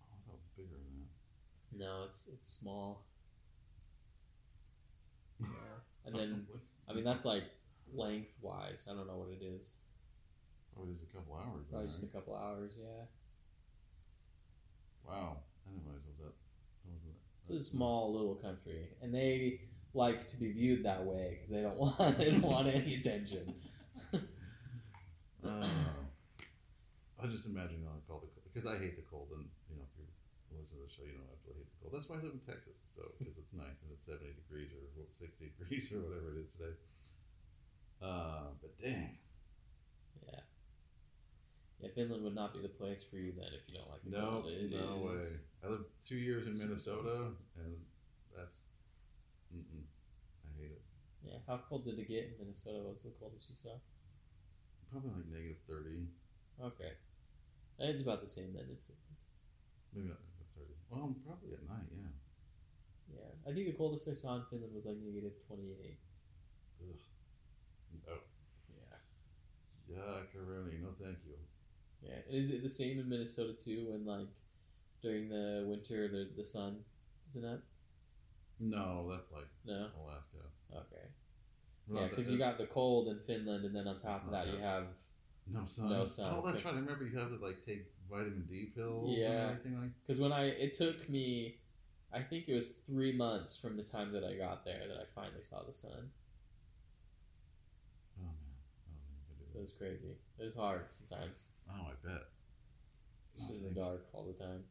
[0.00, 1.78] Oh, I thought it was bigger than that.
[1.84, 3.06] no, it's it's small.
[5.42, 6.06] Yeah.
[6.06, 6.46] And then
[6.88, 7.44] I mean that's like
[7.94, 8.86] lengthwise.
[8.90, 9.74] I don't know what it is.
[10.74, 11.66] Probably just a couple hours.
[11.68, 12.72] Probably then, just a couple hours.
[12.78, 13.04] Yeah.
[15.06, 15.36] Wow.
[15.66, 16.34] I didn't realize it was that.
[16.84, 19.60] that was that- It's a small little country, and they
[19.94, 23.54] like to be viewed that way because they don't want they don't want any attention.
[25.44, 25.66] Uh,
[27.20, 30.01] I just imagine I felt because I hate the cold, and you know if you
[30.62, 31.92] listen to the show, you know I absolutely hate the cold.
[31.92, 34.86] That's why I live in Texas, so because it's nice and it's seventy degrees or
[35.10, 36.78] sixty degrees or whatever it is today.
[37.98, 39.18] Uh, but dang,
[40.22, 40.42] Yeah.
[41.82, 44.10] Yeah, Finland would not be the place for you then if you don't like the
[44.14, 44.54] no, cold.
[44.54, 45.26] It no way.
[45.62, 47.74] I lived two years in Minnesota, and
[48.30, 48.70] that's,
[49.50, 49.82] mm-mm,
[50.46, 50.82] I hate it.
[51.26, 52.82] Yeah, how cold did it get in Minnesota?
[52.82, 53.74] What's the coldest you saw?
[54.90, 56.06] Probably like negative thirty.
[56.62, 56.92] Okay.
[57.78, 59.16] It's about the same then in Finland.
[59.94, 60.20] Maybe not.
[60.92, 61.88] Well, probably at night.
[61.88, 62.12] Yeah.
[63.16, 65.98] Yeah, I think the coldest I saw in Finland was like negative twenty eight.
[66.84, 67.00] Ugh.
[68.06, 68.14] No.
[69.88, 69.96] Yeah.
[69.96, 70.82] Yakaroni.
[70.82, 71.36] No, thank you.
[72.02, 72.20] Yeah.
[72.28, 73.88] And is it the same in Minnesota too?
[73.90, 74.28] When like
[75.02, 76.84] during the winter, the the sun
[77.30, 77.60] isn't it?
[78.60, 79.88] No, that's like No.
[80.04, 80.44] Alaska.
[80.72, 81.06] Okay.
[81.88, 84.30] Well, Yeah, because uh, you got the cold in Finland, and then on top of
[84.30, 84.84] that, you have
[85.50, 85.88] no sun.
[85.90, 86.34] no sun.
[86.36, 86.74] Oh, that's right.
[86.74, 89.28] I remember you have to like take vitamin D pills Yeah.
[89.30, 89.90] and everything like.
[90.06, 91.56] because when I it took me,
[92.12, 95.04] I think it was three months from the time that I got there that I
[95.14, 96.10] finally saw the sun.
[98.18, 100.14] Oh man, I don't think I could It was crazy.
[100.38, 101.48] It was hard sometimes.
[101.70, 102.22] Oh, I bet.
[103.36, 104.62] Just Oh, in the dark all the time.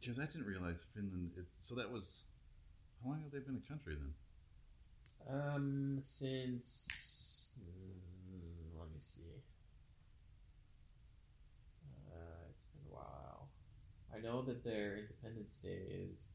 [0.00, 1.54] Because I didn't realize Finland is.
[1.62, 2.20] So that was.
[3.02, 4.14] How long have they been a country then?
[5.28, 9.20] Um, since mm, let me see.
[12.08, 13.48] Uh, it's been a while.
[14.16, 16.30] I know that their Independence Day is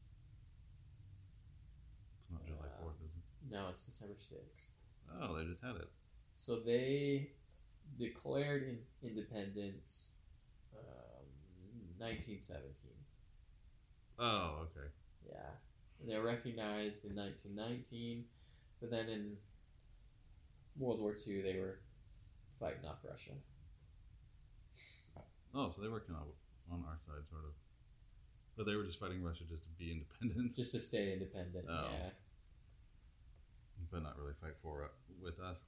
[2.20, 3.50] It's not July Uh, Fourth, is it?
[3.50, 4.70] no, it's December sixth.
[5.20, 5.88] Oh, they just had it.
[6.34, 7.32] So they
[7.98, 10.12] declared in, independence
[10.78, 11.26] um,
[11.98, 12.92] 1917.
[14.18, 14.88] Oh, okay.
[15.26, 15.50] Yeah,
[16.00, 18.24] and they were recognized in 1919,
[18.80, 19.36] but then in
[20.78, 21.80] World War II they were
[22.60, 23.32] fighting off Russia.
[25.54, 26.32] Oh, so they were kind of
[26.72, 27.52] on our side, sort of.
[28.56, 31.64] But they were just fighting Russia just to be independent, just to stay independent.
[31.68, 31.86] Oh.
[31.90, 32.10] Yeah.
[33.90, 34.90] but not really fight for it
[35.22, 35.64] with us.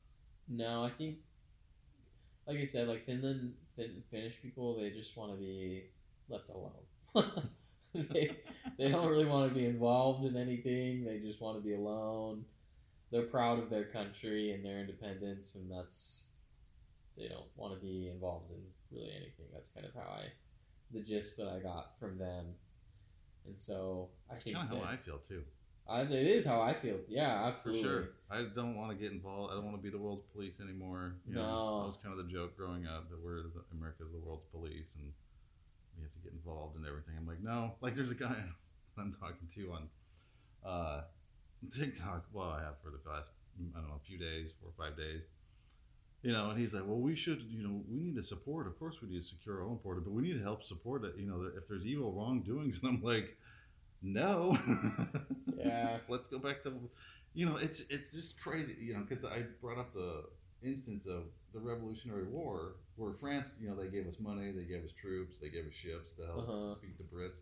[0.49, 1.17] No, I think,
[2.47, 5.85] like I said, like Finland, fin- Finnish people, they just want to be
[6.29, 6.85] left alone.
[7.95, 8.37] they,
[8.79, 11.05] they don't really want to be involved in anything.
[11.05, 12.45] They just want to be alone.
[13.11, 16.31] They're proud of their country and their independence, and that's
[17.17, 19.47] they don't want to be involved in really anything.
[19.53, 20.25] That's kind of how I,
[20.93, 22.47] the gist that I got from them.
[23.47, 25.43] And so I think Kind of how I feel too.
[25.87, 26.97] I, it is how I feel.
[27.09, 27.83] Yeah, absolutely.
[27.83, 28.09] For sure.
[28.31, 29.53] I don't want to get involved.
[29.53, 31.17] I don't want to be the world's police anymore.
[31.29, 31.81] You know, No.
[31.83, 34.97] that was kind of the joke growing up that we're the, America's the world's police
[34.99, 35.13] and
[35.99, 37.15] we have to get involved in everything.
[37.19, 37.75] I'm like, no.
[37.83, 38.35] Like, there's a guy
[38.99, 39.89] I'm talking to on
[40.65, 41.03] uh,
[41.71, 42.25] TikTok.
[42.33, 43.29] Well, I have for the past
[43.75, 45.25] I don't know a few days, four or five days.
[46.25, 48.67] You know, and he's like, well, we should, you know, we need to support.
[48.67, 51.05] Of course, we need to secure our own border, but we need to help support
[51.05, 51.15] it.
[51.19, 53.37] You know, if there's evil wrongdoings, and I'm like,
[54.03, 54.57] no.
[55.57, 55.99] Yeah.
[56.09, 56.73] Let's go back to,
[57.35, 60.25] you know, it's it's just crazy, you know, because I brought up the
[60.63, 64.85] instance of the Revolutionary War, where France, you know, they gave us money, they gave
[64.85, 66.75] us troops, they gave us ships to help Uh-huh.
[66.83, 67.39] beat the Brits.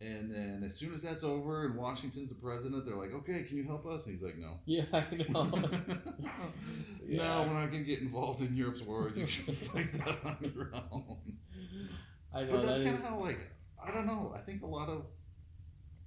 [0.00, 3.56] And then as soon as that's over and Washington's the president, they're like, okay, can
[3.56, 4.04] you help us?
[4.06, 4.58] And he's like, no.
[4.66, 5.50] Yeah, I know.
[7.06, 9.16] No, we're not going to get involved in Europe's wars.
[9.16, 11.16] You should fight that on your own.
[12.32, 13.02] I know But that's that kind is.
[13.04, 13.40] of how, like,
[13.82, 14.32] I don't know.
[14.34, 15.04] I think a lot of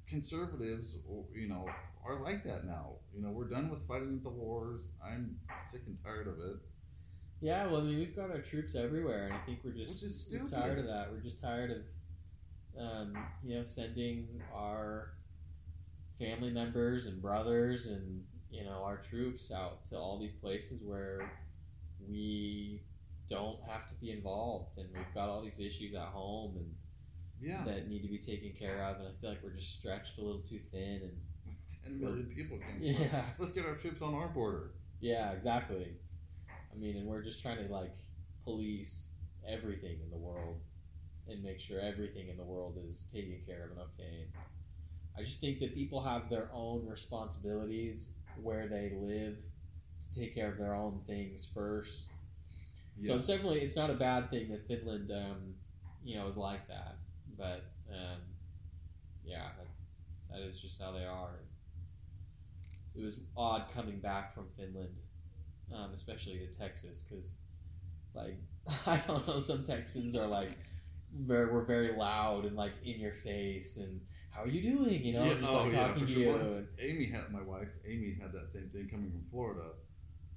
[0.07, 0.97] conservatives,
[1.33, 1.65] you know,
[2.05, 2.93] are like that now.
[3.15, 4.91] You know, we're done with fighting the wars.
[5.05, 6.57] I'm sick and tired of it.
[7.41, 10.09] Yeah, well, I mean, we've got our troops everywhere, and I think we're just Which
[10.11, 10.61] is we're stupid.
[10.61, 11.11] tired of that.
[11.11, 11.77] We're just tired of,
[12.79, 13.13] um,
[13.43, 15.13] you know, sending our
[16.19, 21.29] family members and brothers and you know our troops out to all these places where
[22.07, 22.81] we
[23.29, 26.73] don't have to be involved, and we've got all these issues at home and
[27.41, 30.17] Yeah, that need to be taken care of, and I feel like we're just stretched
[30.17, 31.01] a little too thin.
[31.03, 31.17] And
[31.83, 32.81] ten million people can.
[32.81, 34.71] yeah, Let's get our troops on our border.
[34.99, 35.87] Yeah, exactly.
[36.49, 37.95] I mean, and we're just trying to like
[38.43, 39.11] police
[39.47, 40.61] everything in the world
[41.29, 44.27] and make sure everything in the world is taken care of and okay.
[45.17, 48.11] I just think that people have their own responsibilities
[48.41, 49.35] where they live
[50.01, 52.09] to take care of their own things first.
[53.01, 55.55] So it's definitely it's not a bad thing that Finland, um,
[56.03, 56.97] you know, is like that.
[57.37, 58.21] But um,
[59.23, 61.39] yeah, that, that is just how they are.
[62.95, 64.95] It was odd coming back from Finland,
[65.73, 67.37] um, especially to Texas, because
[68.15, 68.37] like
[68.87, 70.53] I don't know, some Texans are like
[71.15, 75.03] very we're very loud and like in your face and how are you doing?
[75.03, 76.21] You know, Yeah, just oh, like yeah, talking to sure.
[76.21, 76.29] you.
[76.29, 77.69] Once Amy had my wife.
[77.87, 79.69] Amy had that same thing coming from Florida,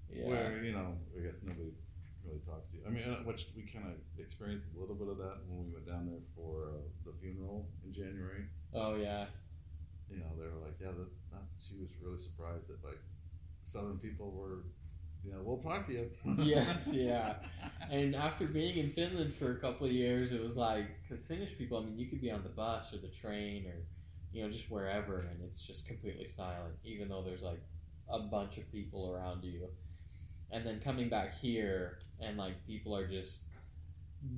[0.08, 1.68] yeah, where you know, I guess nobody
[2.24, 2.82] really talks to you.
[2.86, 5.72] I mean, uh, which we kind of experienced a little bit of that when we
[5.74, 8.44] went down there for uh, the funeral in January.
[8.72, 9.26] oh yeah,
[10.08, 13.00] You know, they were like, "Yeah, that's that's." She was really surprised that like
[13.64, 14.64] Southern people were,
[15.24, 16.10] you know, we'll talk to you.
[16.38, 17.34] Yes, yeah.
[17.90, 21.56] And after being in Finland for a couple of years, it was like because Finnish
[21.58, 23.84] people, I mean, you could be on the bus or the train or
[24.32, 27.60] you know just wherever, and it's just completely silent, even though there's like
[28.08, 29.68] a bunch of people around you.
[30.52, 33.44] And then coming back here, and like people are just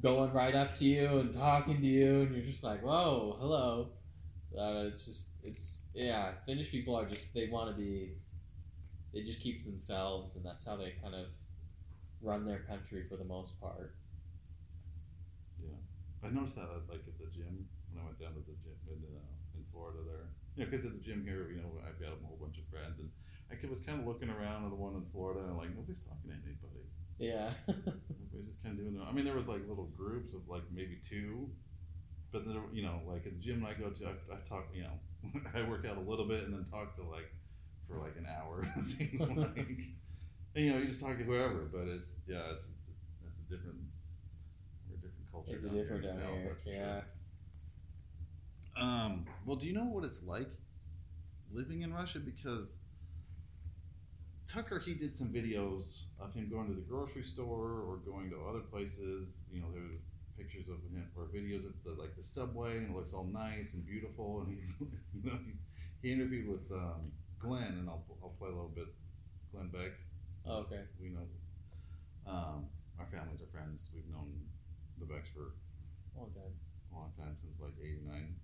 [0.02, 3.88] going right up to you and talking to you, and you're just like, whoa, hello.
[4.58, 6.32] Uh, it's just it's yeah.
[6.46, 8.12] Finnish people are just they want to be.
[9.12, 11.26] They just keep themselves, and that's how they kind of
[12.22, 13.94] run their country for the most part.
[15.60, 15.76] Yeah,
[16.24, 18.78] I noticed that at, like at the gym when I went down to the gym
[18.88, 20.32] in, uh, in Florida there.
[20.56, 22.64] You know, because at the gym here, you know, I've got a whole bunch of
[22.72, 23.10] friends, and
[23.52, 26.32] I was kind of looking around at the one in Florida, and like nobody's talking
[26.32, 26.88] to anybody.
[27.20, 27.52] Yeah.
[27.68, 29.04] Everybody's just kind of doing their.
[29.04, 31.52] I mean, there was like little groups of like maybe two,
[32.32, 34.72] but then you know, like at the gym I go to, I, I talk.
[34.72, 34.96] You know,
[35.54, 37.28] I work out a little bit and then talk to like
[37.92, 38.66] for like an hour.
[38.76, 39.56] It seems like.
[40.54, 42.68] And, you know, you just talk to whoever, but it's yeah, it's
[43.26, 43.78] it's, a different,
[44.88, 45.52] we're a different culture.
[45.54, 46.56] It's down here different the down here.
[46.56, 46.74] for sure.
[46.74, 47.00] Yeah.
[48.78, 50.50] Um, well, do you know what it's like
[51.52, 52.18] living in Russia?
[52.18, 52.76] Because
[54.46, 58.36] Tucker, he did some videos of him going to the grocery store or going to
[58.48, 59.40] other places.
[59.50, 60.00] You know, there's
[60.36, 63.72] pictures of him or videos of the, like the subway, and it looks all nice
[63.74, 64.42] and beautiful.
[64.42, 65.56] And he's, you know, he's
[66.02, 68.86] he interviewed with um, Glenn, and I'll I'll play a little bit.
[69.52, 69.92] Glenn Beck,
[70.46, 70.80] Oh, okay.
[71.00, 71.26] we know.
[72.26, 72.66] Um,
[72.98, 73.86] our families are friends.
[73.94, 74.30] We've known
[74.98, 75.52] the Becks for
[76.14, 76.54] Well done.
[76.92, 78.34] a long time since like '89.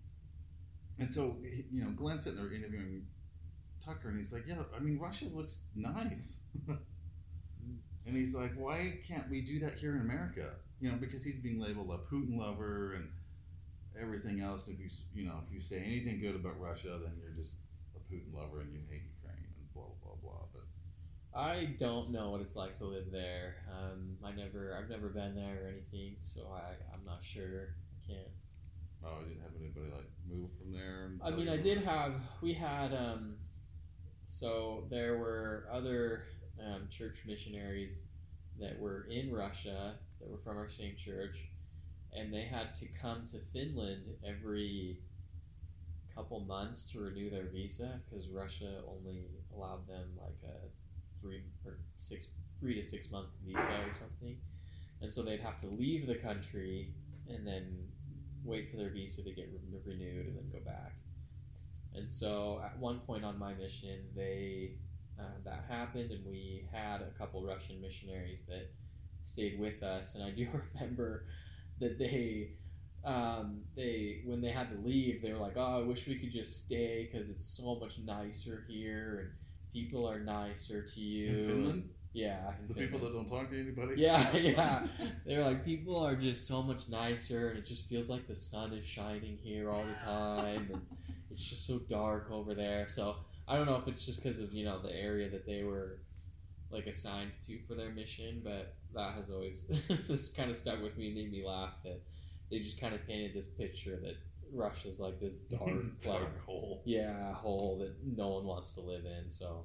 [1.00, 1.36] And so,
[1.70, 3.06] you know, Glenn's sitting there interviewing
[3.84, 9.28] Tucker, and he's like, "Yeah, I mean, Russia looks nice." and he's like, "Why can't
[9.30, 12.94] we do that here in America?" You know, because he's being labeled a Putin lover
[12.94, 13.08] and
[14.00, 14.68] everything else.
[14.68, 17.67] If you, you know, if you say anything good about Russia, then you're just a
[18.10, 20.46] Putin lover and you hate Ukraine and blah blah blah.
[20.52, 23.56] But I don't know what it's like to live there.
[23.70, 27.74] Um, I never, I've never been there or anything, so I, I'm not sure.
[27.92, 28.28] I can't.
[29.04, 31.12] oh, I didn't have anybody like move from there.
[31.22, 32.14] I mean, I did have.
[32.40, 32.92] We had.
[32.94, 33.36] Um,
[34.24, 36.24] so there were other
[36.64, 38.08] um, church missionaries
[38.60, 41.48] that were in Russia that were from our same church,
[42.12, 45.00] and they had to come to Finland every
[46.18, 49.22] couple months to renew their visa because Russia only
[49.54, 50.56] allowed them like a
[51.20, 52.28] three or six,
[52.60, 54.36] three to six month visa or something,
[55.00, 56.94] and so they'd have to leave the country
[57.28, 57.88] and then
[58.44, 60.94] wait for their visa to get re- renewed and then go back.
[61.94, 64.72] And so at one point on my mission, they
[65.18, 68.70] uh, that happened, and we had a couple Russian missionaries that
[69.22, 70.14] stayed with us.
[70.14, 71.24] And I do remember
[71.80, 72.50] that they
[73.08, 76.30] um, they when they had to leave, they were like, "Oh, I wish we could
[76.30, 79.30] just stay because it's so much nicer here, and
[79.72, 83.58] people are nicer to you." in Finland, Yeah, in the people that don't talk to
[83.58, 83.94] anybody.
[83.96, 84.86] Yeah, yeah.
[85.26, 88.72] They're like people are just so much nicer, and it just feels like the sun
[88.74, 90.82] is shining here all the time, and
[91.30, 92.88] it's just so dark over there.
[92.90, 93.16] So
[93.46, 96.00] I don't know if it's just because of you know the area that they were
[96.70, 99.64] like assigned to for their mission, but that has always
[100.08, 102.02] this kind of stuck with me, and made me laugh that
[102.50, 104.16] they just kind of painted this picture that
[104.52, 105.62] Russia's like this dark,
[106.06, 106.82] like dark hole.
[106.86, 109.30] yeah, hole that no one wants to live in.
[109.30, 109.64] So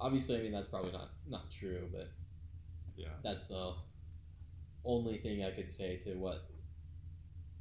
[0.00, 2.10] obviously, I mean that's probably not not true, but
[2.96, 3.08] Yeah.
[3.22, 3.74] that's the
[4.84, 6.48] only thing I could say to what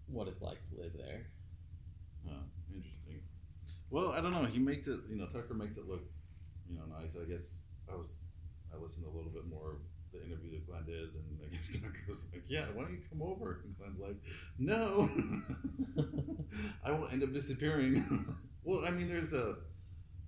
[0.08, 1.28] what it's like to live there.
[2.28, 2.32] Oh,
[2.74, 3.22] interesting.
[3.90, 4.46] Well, I don't know.
[4.46, 5.00] He makes it.
[5.10, 6.04] You know, Tucker makes it look,
[6.68, 7.16] you know, nice.
[7.16, 8.18] I guess I was.
[8.74, 9.78] I listened a little bit more
[10.20, 13.02] the interview that Glenn did, and I guess Tucker was like, "Yeah, why don't you
[13.10, 14.18] come over?" And Glenn's like,
[14.58, 15.10] "No,
[16.86, 19.56] I will end up disappearing." well, I mean, there's a.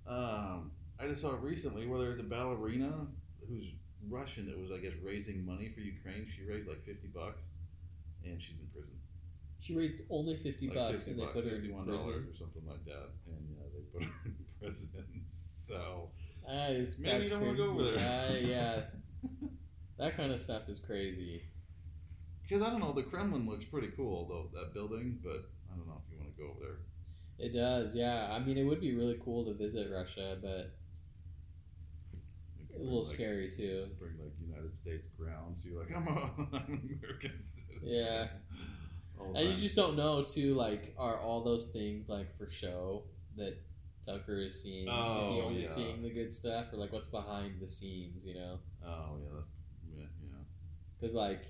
[0.06, 3.06] Um, I just saw recently where there's a ballerina
[3.46, 3.66] who's
[4.08, 6.26] Russian that was, I guess, raising money for Ukraine.
[6.26, 7.50] She raised like fifty bucks,
[8.24, 8.94] and she's in prison.
[9.60, 12.28] She raised only fifty Like bucks, 50 and they put her in prison.
[12.30, 15.04] or something like that, and yeah, they put her in prison.
[15.26, 16.10] So
[16.48, 17.98] is, Maybe you don't wanna go over there.
[17.98, 18.80] Uh, yeah,
[19.98, 21.42] that kind of stuff is crazy.
[22.42, 25.86] because I don't know, the Kremlin looks pretty cool though that building, but I don't
[25.86, 26.78] know if you want to go over there.
[27.46, 28.28] It does, yeah.
[28.32, 30.74] I mean, it would be really cool to visit Russia, but
[32.74, 33.88] a little like, scary too.
[33.98, 35.64] Bring like United States grounds.
[35.64, 36.10] You're like, I'm, a,
[36.56, 37.80] I'm an American citizen.
[37.82, 38.26] Yeah.
[39.34, 40.54] And you just don't know too.
[40.54, 43.02] Like, are all those things like for show
[43.36, 43.58] that
[44.06, 44.86] Tucker is seeing?
[44.86, 45.66] is he Oh, only yeah.
[45.68, 48.24] seeing the good stuff, or like what's behind the scenes?
[48.24, 49.40] You know, Oh yeah, that, yeah, yeah.
[51.00, 51.42] Because like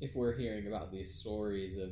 [0.00, 1.90] if we're hearing about these stories of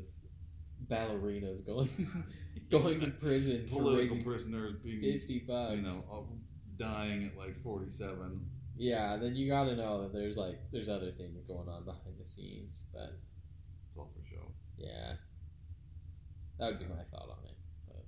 [0.91, 1.89] ballerinas going
[2.71, 6.21] going to prison for Political raising prisoners being, fifty bucks, you know, uh,
[6.77, 8.45] dying at like 47.
[8.77, 12.15] yeah, then you got to know that there's like there's other things going on behind
[12.21, 12.85] the scenes.
[12.93, 13.15] But
[13.89, 14.53] It's all for show.
[14.77, 15.15] yeah,
[16.59, 17.57] that would be my thought on it.
[17.87, 18.05] But.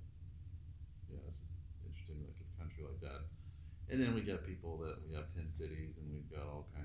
[1.09, 1.49] yeah, it's just
[1.85, 3.25] interesting, like a country like that.
[3.89, 6.76] And then we got people that we have ten cities, and we've got all kinds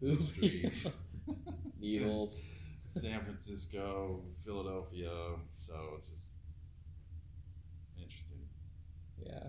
[0.00, 0.26] poop.
[0.28, 0.90] Streets.
[1.80, 2.40] Needles.
[2.84, 5.10] San Francisco, Philadelphia.
[5.56, 6.32] So it's just
[7.96, 8.48] interesting.
[9.24, 9.48] Yeah.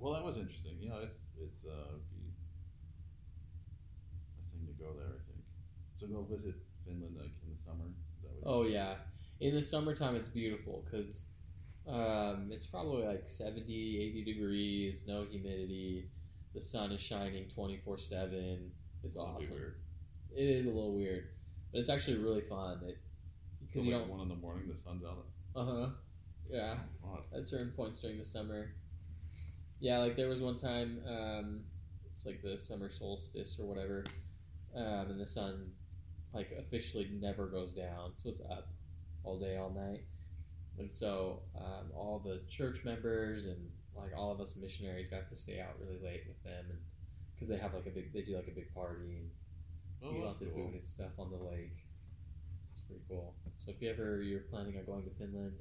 [0.00, 0.76] Well, that was interesting.
[0.80, 1.98] You know, it's it's uh, a
[4.52, 5.06] thing to go there.
[5.06, 5.44] I think.
[5.98, 6.54] So go visit
[6.84, 7.86] Finland like in the summer.
[8.22, 8.96] That what you Oh yeah.
[9.40, 11.26] In the summertime, it's beautiful because
[11.88, 13.64] um, it's probably like 70,
[14.00, 16.08] 80 degrees, no humidity.
[16.54, 18.70] The sun is shining twenty four seven.
[19.02, 19.50] It's That'd awesome.
[19.50, 19.74] weird.
[20.36, 21.24] It is a little weird,
[21.72, 22.80] but it's actually really fun.
[22.86, 22.98] It
[23.60, 24.10] because you like don't.
[24.10, 25.26] one in the morning, the sun's out.
[25.56, 25.86] Uh huh.
[26.48, 26.74] Yeah.
[27.02, 27.18] Fun.
[27.36, 28.70] at certain points during the summer.
[29.80, 31.60] Yeah, like there was one time, um,
[32.10, 34.04] it's like the summer solstice or whatever,
[34.76, 35.72] um, and the sun
[36.32, 38.68] like officially never goes down, so it's up
[39.24, 40.04] all day, all night.
[40.78, 45.36] And so um, all the church members and like all of us missionaries got to
[45.36, 46.78] stay out really late with them, and
[47.34, 49.30] because they have like a big, they do like a big party and
[50.04, 50.66] Oh, eat lots of cool.
[50.66, 51.78] food and stuff on the lake.
[52.72, 53.34] It's pretty cool.
[53.56, 55.54] So if you ever you're planning on going to Finland,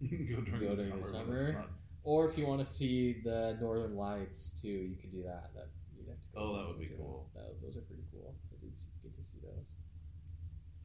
[0.00, 1.58] You can go during, Go the, during the summer, when it's summer.
[1.60, 1.70] not-
[2.04, 5.50] or if you want to see the northern lights too, you can do that.
[5.54, 5.66] That
[5.96, 6.38] you'd have to go.
[6.38, 7.30] Oh, that would be cool.
[7.34, 8.34] That, those are pretty cool.
[8.54, 8.70] I did
[9.02, 9.66] get to see those.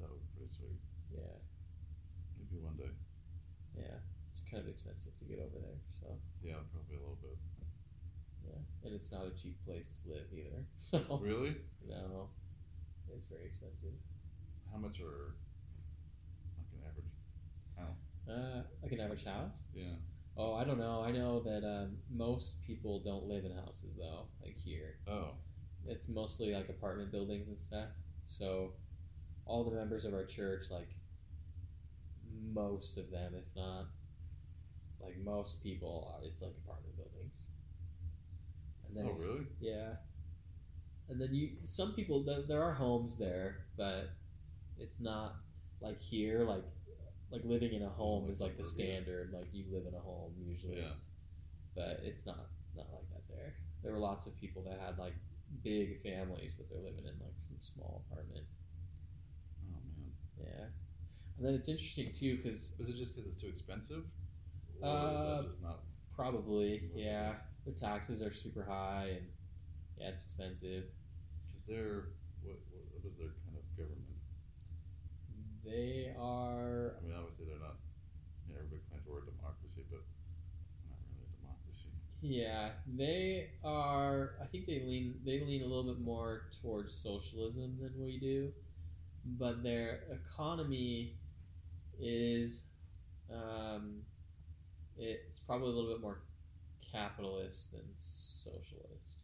[0.02, 0.82] That would be pretty sweet.
[1.14, 1.38] Yeah,
[2.42, 2.90] Maybe one day.
[3.78, 4.02] yeah.
[4.32, 5.78] It's kind of expensive to get over there,
[6.44, 7.38] Yeah, probably a little bit.
[8.46, 8.58] yeah.
[8.84, 10.66] And it's not a cheap place to live either.
[11.08, 11.56] So Really?
[11.88, 12.30] no,
[13.14, 13.94] it's very expensive.
[14.72, 15.36] How much are
[16.58, 17.12] like an average?
[17.78, 18.02] House?
[18.30, 19.64] Uh, like an average house.
[19.74, 19.96] Yeah.
[20.38, 21.04] Oh, I don't know.
[21.06, 24.28] I know that um, most people don't live in houses though.
[24.42, 25.32] Like here, Oh.
[25.86, 27.90] it's mostly like apartment buildings and stuff.
[28.28, 28.74] So
[29.46, 30.90] all the members of our church, like
[32.54, 33.88] most of them, if not
[35.02, 37.48] like most people, are it's like apartment buildings.
[38.88, 39.48] And then Oh, if- really?
[39.60, 39.96] yeah.
[41.10, 44.12] And then you, some people, th- there are homes there, but
[44.80, 45.36] it's not
[45.82, 46.44] like here.
[46.44, 46.64] Like,
[47.32, 49.32] like living in a home is like the standard.
[49.34, 50.94] Like you live in a home usually Yeah.
[51.76, 53.54] but it's not not like that there.
[53.84, 55.14] There were lots of people that had like
[55.64, 58.46] big families, but they're living in like some small apartment.
[59.74, 60.12] Oh man.
[60.38, 60.66] Yeah,
[61.38, 64.04] and then it's interesting too because Is it just because it's too expensive?
[64.82, 65.80] Uh, just not?
[66.16, 67.34] probably yeah,
[67.66, 69.28] the taxes are super high and
[69.98, 70.86] yeah, it's expensive.
[71.52, 72.04] Because they're
[72.42, 72.84] what, what?
[72.94, 74.18] What is their kind of government?
[75.64, 77.78] They are I mean, obviously they're not.
[78.48, 80.02] You know, everybody claims we're a democracy, but
[80.88, 81.90] not really a democracy.
[82.22, 84.36] yeah, they are.
[84.42, 88.52] I think they lean they lean a little bit more towards socialism than we do,
[89.26, 91.18] but their economy
[92.00, 92.70] is
[93.32, 94.04] um,
[95.02, 96.22] it's probably a little bit more
[96.92, 99.18] capitalist than socialist.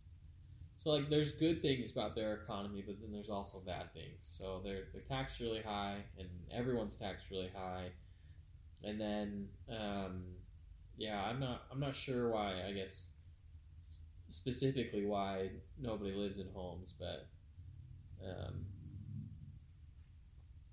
[0.78, 4.20] So like there's good things about their economy, but then there's also bad things.
[4.22, 7.90] So they're they're taxed really high, and everyone's taxed really high,
[8.84, 10.24] and then um,
[10.98, 12.64] yeah, I'm not I'm not sure why.
[12.68, 13.10] I guess
[14.30, 15.50] specifically why
[15.80, 17.28] nobody lives in homes, but
[18.24, 18.66] um,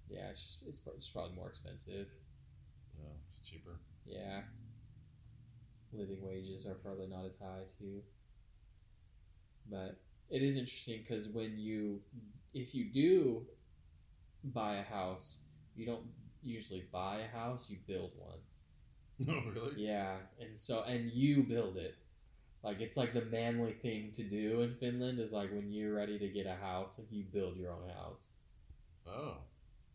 [0.09, 2.09] yeah, it's just it's, it's probably more expensive.
[2.99, 3.81] Yeah, it's cheaper.
[4.07, 4.43] Yeah.
[5.97, 8.03] Living wages are probably not as high too.
[9.71, 9.97] But
[10.31, 12.01] it is interesting because when you,
[12.53, 13.47] if you do
[14.45, 15.39] buy a house,
[15.75, 16.07] you don't
[16.43, 18.39] usually buy a house, you build one.
[19.19, 19.83] No, oh, really?
[19.83, 20.17] Yeah.
[20.41, 21.97] And so, and you build it.
[22.63, 26.19] Like, it's like the manly thing to do in Finland is like when you're ready
[26.19, 28.29] to get a house, like you build your own house.
[29.07, 29.37] Oh.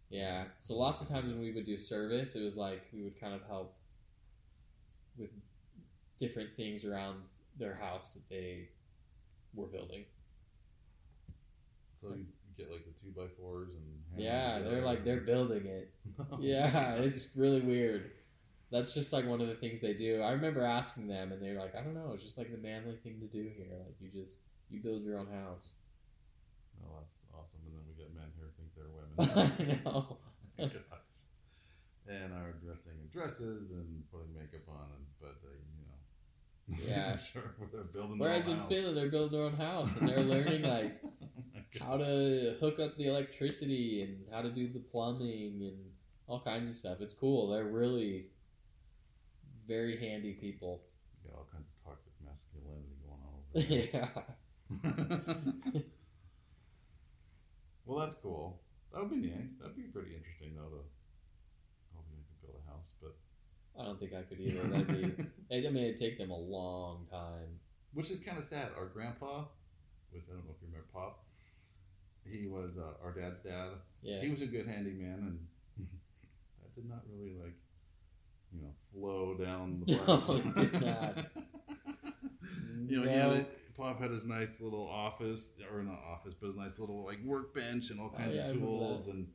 [0.09, 0.45] Yeah.
[0.61, 3.33] So lots of times when we would do service, it was like we would kind
[3.33, 3.75] of help
[5.17, 5.29] with
[6.19, 7.21] different things around
[7.57, 8.69] their house that they
[9.53, 10.05] were building.
[11.95, 12.25] So you,
[12.57, 14.21] get like the two by fours and.
[14.21, 15.93] Yeah, they're like they're building it.
[16.39, 18.11] Yeah, it's really weird.
[18.71, 20.21] That's just like one of the things they do.
[20.21, 22.11] I remember asking them, and they're like, "I don't know.
[22.13, 23.79] It's just like the manly thing to do here.
[23.79, 24.39] Like you just
[24.69, 25.71] you build your own house."
[26.83, 27.59] Oh, that's awesome.
[27.65, 29.79] And then we get men here who think they're women.
[29.79, 30.17] I know.
[32.09, 35.68] And are dressing in dresses and putting makeup on, and but know,
[36.77, 37.17] Yeah.
[37.33, 38.19] sure, they're building.
[38.19, 38.69] Whereas in house.
[38.69, 41.09] Finland, they're building their own house and they're learning like Oh
[41.79, 45.77] how to hook up the electricity and how to do the plumbing and
[46.27, 46.97] all kinds of stuff.
[47.01, 47.49] It's cool.
[47.49, 48.27] They're really
[49.67, 50.81] very handy people.
[51.23, 53.89] You got all kinds of toxic masculinity going on over there.
[55.75, 55.81] yeah.
[57.85, 58.61] well, that's cool.
[58.93, 59.59] That would be neat.
[59.59, 60.69] That'd be pretty interesting, though.
[60.69, 60.81] To
[61.93, 63.15] hopefully, I could build a house, but
[63.79, 64.61] I don't think I could either.
[64.67, 65.23] That'd be.
[65.67, 67.59] I mean, it'd take them a long time.
[67.93, 68.69] which is kind of sad.
[68.77, 69.45] Our grandpa,
[70.11, 71.23] which I don't know if you remember Pop,
[72.29, 73.69] he was uh, our dad's dad.
[74.01, 74.21] Yeah.
[74.21, 75.39] He was a good handyman,
[75.77, 75.87] and
[76.61, 77.55] that did not really like,
[78.53, 81.17] you know, flow down the No, it did not.
[82.87, 83.33] you know, he No.
[83.35, 83.45] had
[83.77, 87.91] Pop had his nice little office, or not office, but his nice little like workbench
[87.91, 89.27] and all Oh, kinds yeah, of tools, and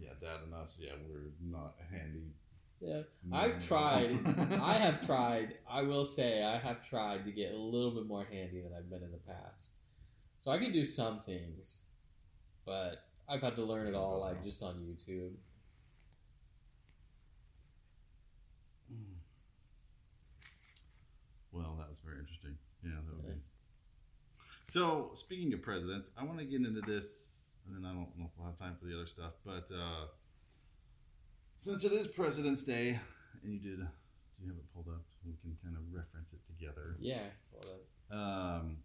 [0.00, 2.32] yeah, Dad and us, yeah, we're not handy.
[2.82, 3.02] Yeah.
[3.32, 4.18] I've tried.
[4.60, 5.54] I have tried.
[5.70, 8.90] I will say I have tried to get a little bit more handy than I've
[8.90, 9.70] been in the past.
[10.40, 11.82] So I can do some things,
[12.66, 15.30] but I've had to learn it all like just on YouTube.
[21.52, 22.56] Well, that was very interesting.
[22.82, 23.40] Yeah, that would be.
[24.64, 28.24] So, speaking of presidents, I want to get into this, and then I don't know
[28.24, 29.34] if we'll have time for the other stuff.
[29.44, 30.06] But uh,
[31.62, 32.98] since it is President's Day,
[33.44, 33.86] and you did, do
[34.42, 35.02] you have it pulled up?
[35.24, 36.96] We can kind of reference it together.
[36.98, 37.22] Yeah.
[37.52, 37.78] Well,
[38.10, 38.78] uh, Um,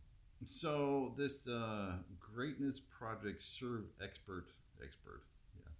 [0.45, 4.45] so this uh, Greatness Project Serve Expert
[4.83, 5.23] Expert,
[5.55, 5.71] yeah,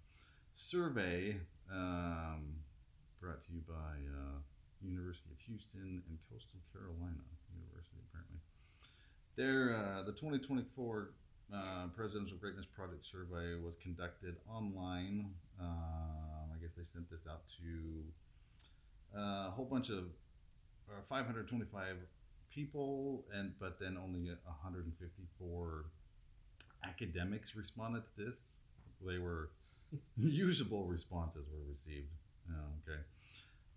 [0.55, 1.37] survey
[1.71, 2.55] um,
[3.21, 4.39] brought to you by uh,
[4.81, 7.21] University of Houston and Coastal Carolina
[7.53, 8.39] University, apparently.
[9.35, 11.11] Their uh, the 2024
[11.53, 15.31] uh, Presidential Greatness Project survey was conducted online.
[15.59, 20.05] Um, I guess they sent this out to uh, a whole bunch of
[20.89, 21.95] uh, 525
[22.53, 25.85] people, and but then only 154
[26.83, 28.57] academics responded to this.
[29.05, 29.49] They were
[30.17, 32.09] usable responses were received.
[32.49, 33.01] Oh, okay.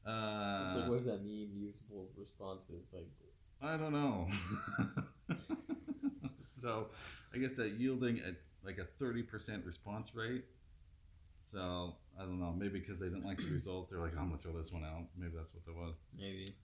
[0.07, 1.51] Uh, so what does that mean?
[1.55, 3.07] Usable responses, like
[3.63, 4.27] I don't know.
[6.37, 6.87] so,
[7.35, 8.33] I guess that yielding a
[8.65, 10.45] like a thirty percent response rate.
[11.41, 12.53] So I don't know.
[12.57, 15.05] Maybe because they didn't like the results, they're like, "I'm gonna throw this one out."
[15.17, 15.95] Maybe that's what that was.
[16.17, 16.55] maybe.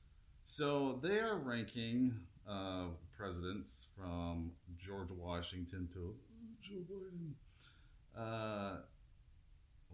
[0.44, 2.14] So they are ranking
[2.48, 2.86] uh,
[3.16, 6.14] presidents from George Washington to
[6.62, 7.32] Joe Biden.
[8.16, 8.76] Uh,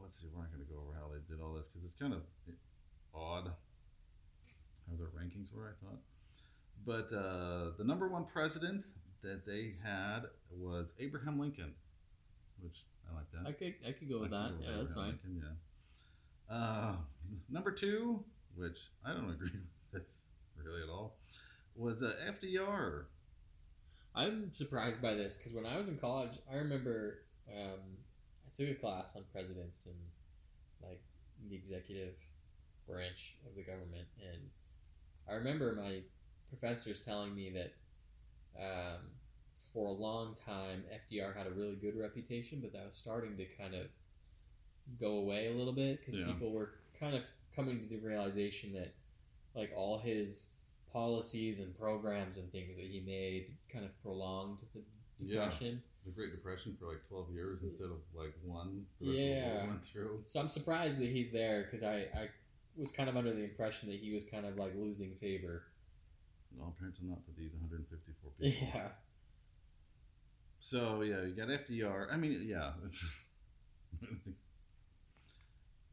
[0.01, 0.27] let's see.
[0.33, 2.21] We're not going to go over how they did all this because it's kind of
[3.15, 3.51] odd
[4.89, 5.75] how their rankings were.
[5.75, 6.01] I thought,
[6.85, 8.87] but uh, the number one president
[9.23, 11.73] that they had was Abraham Lincoln,
[12.61, 13.49] which I like that.
[13.49, 14.49] I could I could go with I that.
[14.49, 15.07] can go Yeah, with that's fine.
[15.25, 15.43] Lincoln,
[16.51, 16.55] yeah.
[16.55, 16.95] Uh,
[17.49, 19.51] number two, which I don't agree
[19.93, 21.17] with this really at all,
[21.77, 23.05] was uh, FDR.
[24.15, 27.21] I'm surprised by this because when I was in college, I remember
[27.51, 27.81] um,
[28.47, 29.95] I took a class on presidents and
[30.83, 31.01] like
[31.49, 32.15] the executive
[32.87, 34.43] branch of the government, and
[35.29, 36.01] I remember my
[36.51, 37.73] professors telling me that
[38.59, 39.01] um,
[39.73, 43.45] for a long time FDR had a really good reputation, but that was starting to
[43.59, 43.87] kind of
[45.01, 46.27] go away a little bit because Yeah.
[46.27, 47.23] people were kind of
[47.55, 48.93] coming to the realization that
[49.55, 50.49] like all his
[50.93, 54.81] policies and programs and things that he made kind of prolonged the
[55.25, 55.45] Yeah.
[55.45, 55.83] depression.
[56.05, 58.87] The Great Depression for like 12 years instead of like one.
[59.01, 59.67] The rest of the Yeah.
[59.69, 60.25] went through.
[60.27, 62.29] So I'm surprised that he's there because I, I
[62.77, 65.65] was kind of under the impression that he was kind of like losing favor.
[66.57, 68.69] Well, apparently not to these 154 people.
[68.75, 68.89] Yeah.
[70.61, 72.13] So yeah, you got FDR.
[72.13, 73.03] I mean, yeah, it's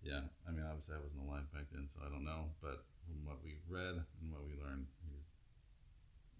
[0.04, 0.22] yeah.
[0.48, 2.54] I mean, obviously I wasn't alive back then, so I don't know.
[2.62, 5.26] But from what we read and what we learned, he's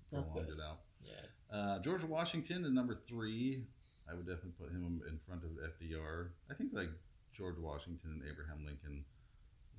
[0.10, 0.86] prolonged it out.
[1.02, 1.26] Yeah.
[1.50, 3.66] Uh, George Washington at number three.
[4.10, 6.30] I would definitely put him in front of FDR.
[6.50, 6.90] I think like
[7.34, 9.06] George Washington and Abraham Lincoln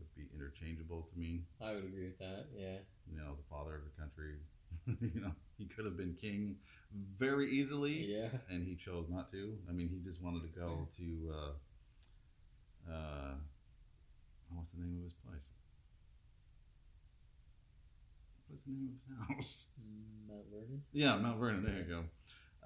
[0.00, 1.44] would be interchangeable to me.
[1.60, 2.46] I would agree with that.
[2.56, 2.78] Yeah.
[3.10, 4.36] You know, the father of the country.
[5.14, 6.56] you know, he could have been king
[7.18, 8.28] very easily Yeah.
[8.48, 9.56] and he chose not to.
[9.68, 13.34] I mean, he just wanted to go to uh, uh,
[14.54, 15.50] what's the name of his place?
[18.48, 19.66] What's the name of his house?
[20.28, 20.82] Mount Vernon.
[20.92, 21.64] Yeah, Mount Vernon.
[21.64, 22.02] There you go.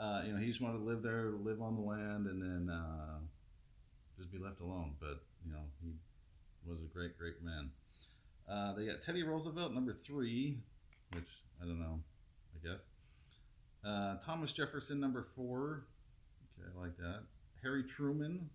[0.01, 2.75] Uh, you know, he just wanted to live there, live on the land, and then
[2.75, 3.19] uh,
[4.19, 4.95] just be left alone.
[4.99, 5.93] But you know, he
[6.67, 7.71] was a great, great man.
[8.49, 10.59] Uh, they got Teddy Roosevelt, number three,
[11.13, 11.29] which
[11.63, 12.01] I don't know.
[12.55, 12.85] I guess.
[13.85, 15.85] Uh, Thomas Jefferson, number four.
[16.59, 17.23] Okay, I like that.
[17.63, 18.49] Harry Truman.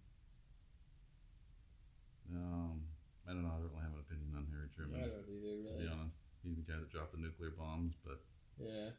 [2.34, 2.82] Um,
[3.28, 3.50] I don't know.
[3.50, 5.78] I don't really have an opinion on Harry I Truman, don't either.
[5.78, 6.18] to be honest.
[6.44, 8.20] He's the guy that dropped the nuclear bombs, but
[8.60, 8.90] Yeah.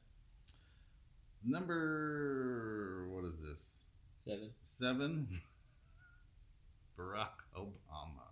[1.44, 3.78] Number what is this?
[4.16, 4.50] Seven.
[4.62, 5.28] Seven.
[6.98, 8.29] Barack Obama.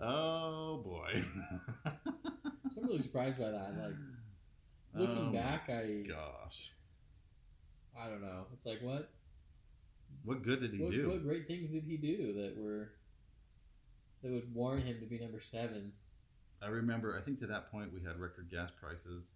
[0.00, 1.22] Oh boy.
[2.76, 3.74] I'm really surprised by that.
[3.76, 3.94] Like
[4.94, 6.72] looking Oh, back, I Gosh.
[7.98, 8.46] I don't know.
[8.52, 9.10] It's like what
[10.24, 11.08] What good did he what, do?
[11.08, 12.92] what great things did he do that were
[14.22, 15.92] that would warrant him to be number seven?
[16.62, 19.34] I remember, I think to that point we had record gas prices.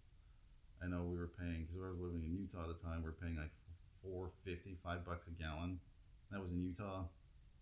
[0.81, 3.05] I know we were paying, because I was living in Utah at the time, we
[3.05, 3.51] were paying like
[4.01, 5.79] four fifty, five bucks a gallon.
[6.31, 7.03] That was in Utah.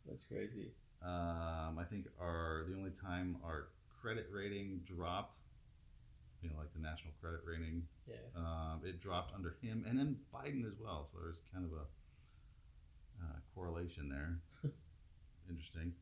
[0.05, 0.71] That's crazy.
[1.03, 3.67] Um, I think our the only time our
[4.01, 5.37] credit rating dropped,
[6.41, 8.15] you know, like the national credit rating, Yeah.
[8.35, 11.05] um, it dropped under him and then Biden as well.
[11.05, 11.85] So there's kind of a
[13.23, 14.39] uh, correlation there.
[15.49, 15.93] Interesting.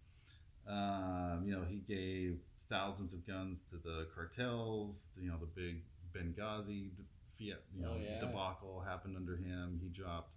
[0.67, 2.39] Um, you know, he gave
[2.69, 5.07] thousands of guns to the cartels.
[5.19, 5.81] You know, the big
[6.13, 6.91] Benghazi
[7.37, 8.19] Fiat, you know, Oh, yeah.
[8.19, 9.79] debacle happened under him.
[9.81, 10.31] He dropped.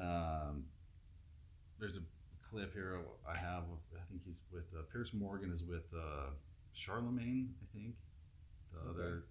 [0.00, 0.64] Um,
[1.78, 2.00] there's a
[2.50, 3.64] clip here I have.
[3.94, 6.30] I think he's with uh, Piers Morgan is with uh,
[6.72, 7.54] Charlemagne.
[7.62, 7.94] I think
[8.72, 8.90] the Okay.
[8.90, 9.24] other.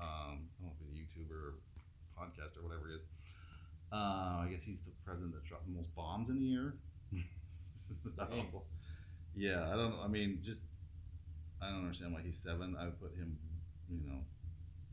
[0.00, 1.54] Um, I don't know if he's a YouTuber or
[2.18, 3.02] podcast or whatever he is.
[3.92, 6.74] Uh, I guess he's the president that dropped the most bombs in a year.
[7.48, 8.64] So,
[9.34, 9.94] yeah, I don't.
[10.04, 10.64] I mean, just
[11.62, 12.76] I don't understand why he's seven.
[12.78, 13.38] I would put him,
[13.88, 14.18] you know,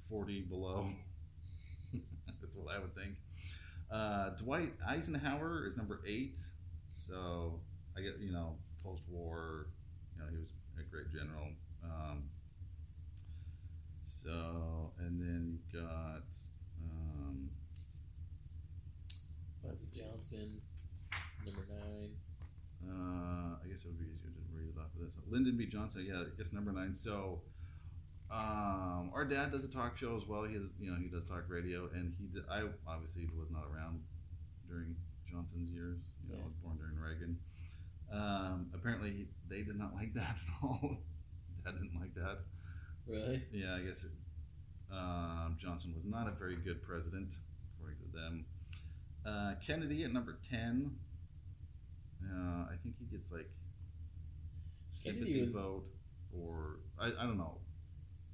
[0.09, 0.87] forty below.
[2.41, 3.15] That's what I would think.
[3.91, 6.39] Uh, Dwight Eisenhower is number eight.
[7.07, 7.59] So
[7.97, 9.67] I get you know post war.
[10.15, 10.49] You know he was
[10.79, 11.47] a great general.
[11.83, 12.23] Um,
[14.05, 16.23] so and then you've got.
[16.81, 17.49] Um,
[19.95, 20.61] Johnson,
[21.43, 22.11] number nine.
[22.85, 25.13] Uh, I guess it would be easier to read it off of this.
[25.27, 25.65] Lyndon B.
[25.65, 26.93] Johnson, yeah, I guess number nine.
[26.93, 27.41] So,
[28.29, 30.43] um, our dad does a talk show as well.
[30.43, 33.63] He, has, you know, he does talk radio, and he, did, I obviously was not
[33.73, 34.01] around
[34.69, 34.95] during
[35.31, 35.99] Johnson's years.
[36.29, 37.37] Know, I was born during Reagan.
[38.11, 40.97] Um, apparently, they did not like that at all.
[41.63, 42.39] dad didn't like that.
[43.07, 43.43] Really?
[43.51, 44.11] Yeah, I guess it,
[44.91, 47.33] um, Johnson was not a very good president,
[47.77, 48.45] according to them.
[49.25, 50.91] Uh, Kennedy at number 10.
[52.23, 53.49] Uh, I think he gets like
[55.03, 55.83] Kennedy sympathy was- vote
[56.33, 57.57] or I, I don't know.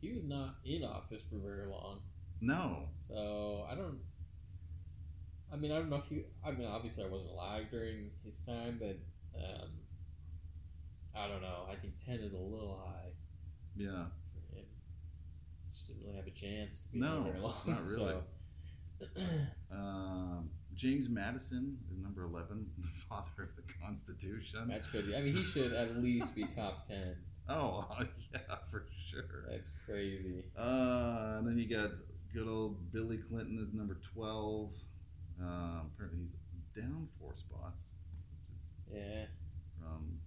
[0.02, 2.00] He was not in office for very long,
[2.42, 2.88] No.
[2.98, 4.00] so I don't.
[5.54, 6.24] I mean, I don't know if he.
[6.46, 8.98] I mean, obviously, I wasn't alive during his time, but
[9.38, 9.70] um,
[11.16, 11.66] I don't know.
[11.70, 13.10] I think ten is a little high
[13.76, 14.06] Yeah.
[14.34, 14.66] for him.
[15.74, 17.54] Just didn't really have a chance to be No, very long.
[17.68, 17.96] not really.
[17.96, 18.24] So,
[19.72, 24.68] Um, James Madison is number 11, the father of the Constitution.
[24.70, 25.16] that's crazy.
[25.16, 27.16] I mean, he should at least be top ten.
[27.50, 27.86] Oh,
[28.34, 28.40] yeah,
[28.70, 29.46] for sure.
[29.50, 30.46] That's crazy.
[30.58, 31.90] Uh, and then you got
[32.34, 34.72] good old Billy Clinton is number 12.
[35.42, 36.36] Um, apparently he's
[36.76, 37.92] down four spots,
[38.88, 39.26] which is Yeah.
[39.80, 40.20] from.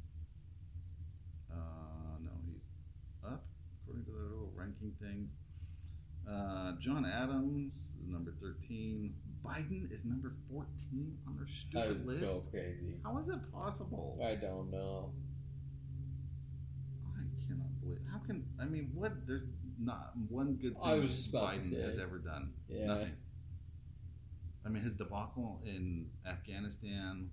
[1.50, 2.62] Uh, no, he's
[3.24, 3.44] up
[3.82, 5.30] according to their little ranking things.
[6.28, 9.14] Uh, John Adams is number 13.
[9.44, 12.20] Biden is number 14 on their stupid is list.
[12.20, 12.96] so crazy.
[13.04, 14.18] How is it possible?
[14.24, 15.12] I don't know.
[17.14, 18.00] I cannot believe.
[18.10, 18.90] How can I mean?
[18.94, 19.26] What?
[19.26, 19.44] There's
[19.78, 22.52] not one good thing I was just Biden has ever done.
[22.68, 22.86] Yeah.
[22.86, 23.12] Nothing.
[24.64, 27.30] I mean, his debacle in Afghanistan,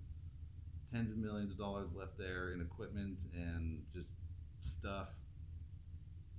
[0.92, 4.14] tens of millions of dollars left there in equipment and just
[4.60, 5.08] stuff,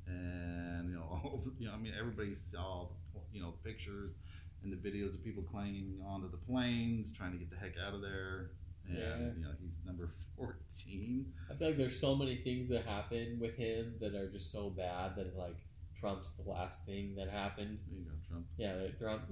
[0.05, 4.15] and you know, all the, you know, I mean, everybody saw the you know pictures
[4.63, 7.93] and the videos of people clinging onto the planes, trying to get the heck out
[7.93, 8.51] of there.
[8.85, 9.33] And Yeah.
[9.37, 11.33] you know, he's number fourteen.
[11.49, 14.69] I feel like there's so many things that happen with him that are just so
[14.69, 15.57] bad that like
[16.03, 17.79] Trump's the last thing that happened.
[17.89, 18.45] There you go, Trump.
[18.57, 19.23] Yeah, Trump.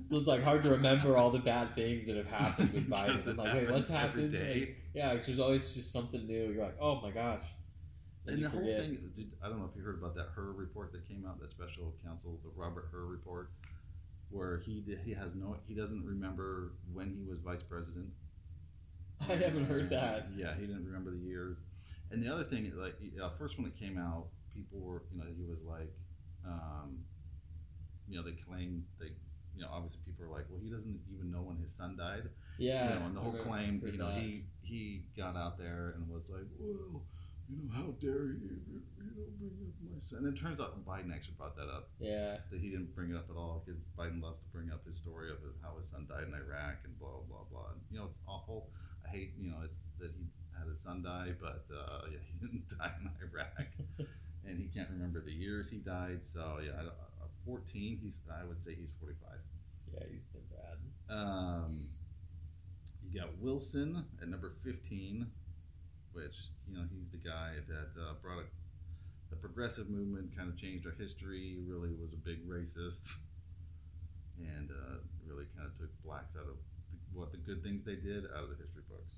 [0.10, 3.06] so it's like hard to remember all the bad things that have happened with Biden.
[3.08, 4.30] Because I'm like, wait, what's happened?
[4.30, 4.60] day.
[4.60, 6.52] Like, yeah, 'cause there's always just something new.
[6.52, 7.42] You're like, oh my gosh.
[8.28, 8.80] And you the whole forget.
[8.82, 11.40] thing, did, I don't know if you heard about that Hur report that came out,
[11.40, 13.50] that special counsel, the Robert Hur report,
[14.30, 18.10] where he did, he has no, he doesn't remember when he was vice president.
[19.28, 20.28] I haven't heard that.
[20.36, 21.56] Yeah, he didn't remember the years.
[22.12, 24.26] And the other thing, like, uh, first when it came out,
[24.58, 25.92] people were, you know, he was like,
[26.46, 26.98] um,
[28.08, 29.14] you know, they claimed they,
[29.54, 32.28] you know, obviously people are like, well, he doesn't even know when his son died.
[32.58, 32.94] Yeah.
[32.94, 34.18] you know, and the whole claim, you know, that.
[34.22, 37.02] he he got out there and was like, well,
[37.48, 40.26] you know, how dare you, you know, bring up my son?
[40.26, 41.88] And it turns out Biden actually brought that up.
[42.00, 42.42] Yeah.
[42.50, 44.98] That he didn't bring it up at all because Biden loved to bring up his
[44.98, 47.72] story of how his son died in Iraq and blah blah blah.
[47.72, 48.68] And, you know, it's awful.
[49.06, 50.26] I hate, you know, it's that he
[50.58, 54.08] had his son die, but uh, yeah, he didn't die in Iraq,
[54.48, 56.20] and he can't remember the years he died.
[56.22, 57.98] So yeah, uh, 14.
[58.02, 59.30] He's I would say he's 45.
[59.92, 60.78] Yeah, he's been bad.
[61.10, 61.88] Um,
[63.02, 65.26] you got Wilson at number 15,
[66.12, 66.36] which,
[66.68, 68.46] you know, he's the guy that uh, brought a,
[69.30, 73.16] the progressive movement, kind of changed our history, really was a big racist,
[74.38, 77.96] and uh, really kind of took blacks out of the, what the good things they
[77.96, 79.16] did out of the history books.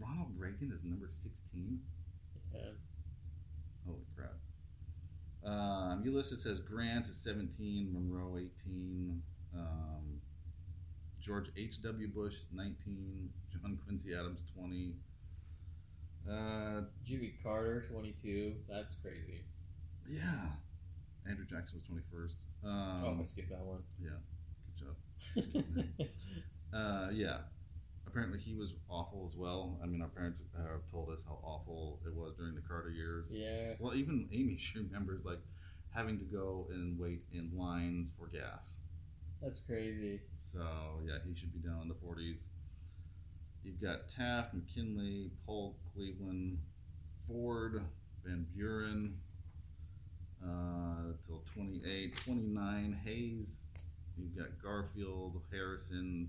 [0.00, 1.78] Ronald Reagan is number 16.
[2.54, 2.60] Yeah.
[3.88, 4.34] Holy crap.
[5.44, 6.58] Um, Ulysses S.
[6.58, 9.22] Grant is 17, Monroe 18,
[9.56, 10.20] um,
[11.20, 11.80] George H.
[11.82, 12.08] W.
[12.08, 13.30] Bush, 19.
[13.52, 14.94] John Quincy Adams, 20.
[16.30, 18.54] Uh, Jimmy Carter, 22.
[18.68, 19.44] That's crazy.
[20.08, 20.46] yeah.
[21.28, 22.34] Andrew Jackson was 21st.
[22.68, 23.82] Um, oh, I skipped that one.
[24.02, 24.10] Yeah.
[24.76, 26.06] Good job.
[26.70, 27.38] Uh, yeah.
[28.08, 29.78] Apparently, he was awful as well.
[29.82, 33.26] I mean, our parents have told us how awful it was during the Carter years.
[33.30, 33.74] yeah.
[33.78, 35.40] Well, even Amy she remembers like
[35.94, 38.76] having to go and wait in lines for gas.
[39.42, 40.20] That's crazy.
[40.38, 40.60] So
[41.06, 42.44] yeah, he should be down in the 40s.
[43.62, 46.58] You've got Taft, McKinley, Polk, Cleveland,
[47.26, 47.82] Ford,
[48.24, 49.18] Van Buren,
[50.42, 53.66] uh, till 28, 29, Hayes.
[54.16, 56.28] You've got Garfield, Harrison,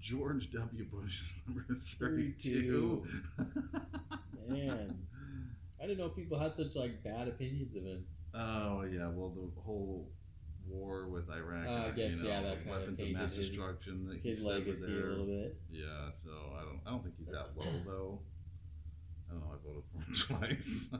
[0.00, 0.84] George W.
[0.84, 1.64] Bush is number
[1.98, 3.04] 32.
[4.48, 4.98] Man.
[5.80, 8.04] I didn't know people had such like bad opinions of him.
[8.34, 10.08] oh yeah, well the whole
[10.68, 11.66] war with Iraq.
[11.66, 14.06] Uh, I guess, you know, yeah, that kinda weapons of tainted mass his- destruction.
[14.06, 15.56] that he His said were legacy a little bit.
[15.70, 18.20] Yeah, so I don't I don't think he's that low though.
[19.28, 19.52] I don't know.
[19.52, 20.90] I voted for him twice.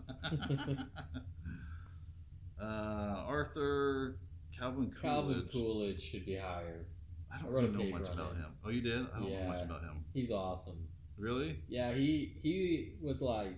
[2.62, 4.16] uh, Arthur
[4.56, 5.00] Calvin Coolidge.
[5.02, 6.86] Calvin Coolidge should be higher.
[7.32, 8.54] I don't really know much about him.
[8.64, 9.06] Oh, you did?
[9.14, 9.46] I don't know Yeah.
[9.48, 10.04] much about him.
[10.12, 10.88] He's awesome.
[11.16, 11.56] Really?
[11.68, 13.54] Yeah, he he was like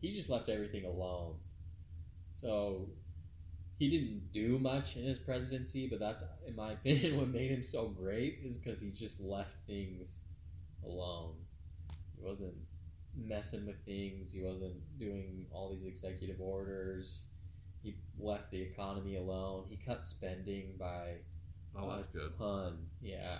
[0.00, 1.36] he just left everything alone.
[2.32, 2.90] So
[3.78, 7.62] he didn't do much in his presidency, but that's in my opinion what made him
[7.62, 10.20] so great is because he just left things
[10.84, 11.34] alone.
[12.16, 12.54] He wasn't
[13.16, 14.32] messing with things.
[14.32, 17.22] He wasn't doing all these executive orders.
[17.82, 19.66] He left the economy alone.
[19.68, 21.18] He cut spending by
[21.78, 22.36] Oh, that's good.
[22.38, 22.78] ton.
[23.00, 23.38] Yeah.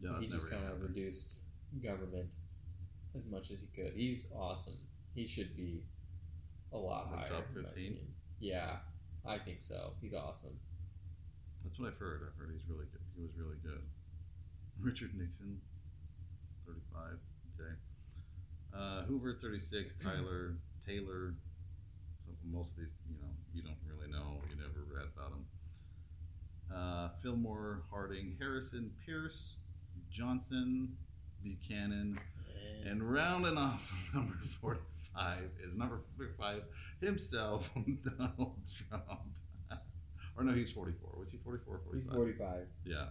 [0.00, 1.40] Yeah, so he just kind of reduced
[1.82, 2.28] government
[3.14, 3.92] as much as he could.
[3.94, 4.78] He's awesome.
[5.14, 5.82] He should be
[6.72, 7.40] a lot Like higher.
[7.40, 7.98] top 15?
[8.38, 8.76] Yeah,
[9.26, 9.92] I think so.
[10.00, 10.56] He's awesome.
[11.62, 12.22] That's what I've heard.
[12.26, 13.00] I've heard he's really good.
[13.16, 13.82] He was really good.
[14.80, 15.60] Richard Nixon,
[16.66, 17.18] 35.
[17.60, 17.74] Okay.
[18.72, 19.94] Uh, Hoover, 36.
[20.02, 21.34] Tyler, Taylor.
[22.24, 24.40] Some, most of these, you know, you don't really know.
[24.48, 25.44] You never read about them.
[26.74, 29.56] Uh, Fillmore, Harding, Harrison, Pierce,
[30.10, 30.96] Johnson,
[31.42, 32.18] Buchanan,
[32.86, 36.62] and rounding off number 45 is number 45
[37.00, 37.68] himself,
[38.18, 38.56] Donald
[38.88, 39.04] Trump.
[40.36, 41.10] or no, he's 44.
[41.18, 42.02] Was he 44 or 45?
[42.04, 42.66] He's 45.
[42.84, 43.06] Yeah.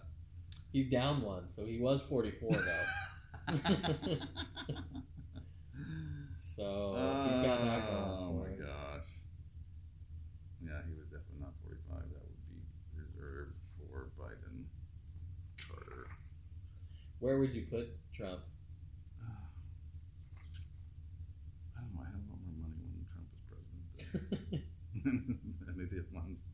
[0.72, 2.66] He's down one, so he was 44 though.
[6.32, 8.58] so he's got that going oh my him.
[8.58, 9.08] gosh.
[10.62, 11.98] Yeah, he was definitely not 45.
[12.12, 12.62] That would be
[12.94, 14.64] reserved for Biden,
[15.66, 16.06] Carter.
[17.20, 18.40] Where would you put Trump?
[21.76, 22.00] I don't know.
[22.00, 24.64] I had a lot more money when Trump was president
[25.04, 26.44] than any of the ones.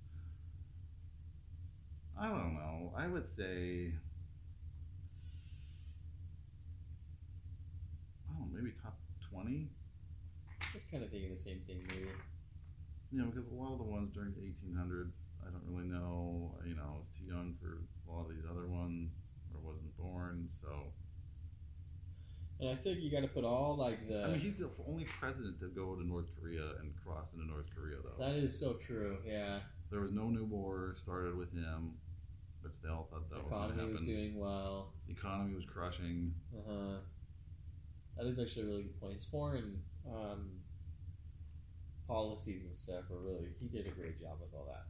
[2.18, 2.92] I don't know.
[2.96, 3.92] I would say.
[8.28, 8.98] I don't maybe top
[9.30, 9.68] 20?
[10.60, 12.10] I was kind of thinking the same thing, maybe.
[13.12, 16.58] You know, because a lot of the ones during the 1800s, I don't really know.
[16.66, 19.25] You know, I was too young for a lot of these other ones,
[19.66, 20.68] wasn't born, so.
[22.58, 24.24] And I think you got to put all like the.
[24.24, 27.66] I mean, he's the only president to go to North Korea and cross into North
[27.76, 28.24] Korea, though.
[28.24, 29.18] that is so true.
[29.26, 29.58] Yeah,
[29.90, 31.92] There was no new war started with him,
[32.62, 33.92] which they all thought that the was going to economy happen.
[33.92, 34.92] was doing well.
[35.06, 36.32] the economy was crushing.
[36.56, 36.96] Uh huh.
[38.16, 39.14] That is actually a really good point.
[39.14, 39.78] His foreign
[40.10, 40.48] um,
[42.08, 43.48] policies and stuff were really.
[43.60, 44.86] He did a great job with all that.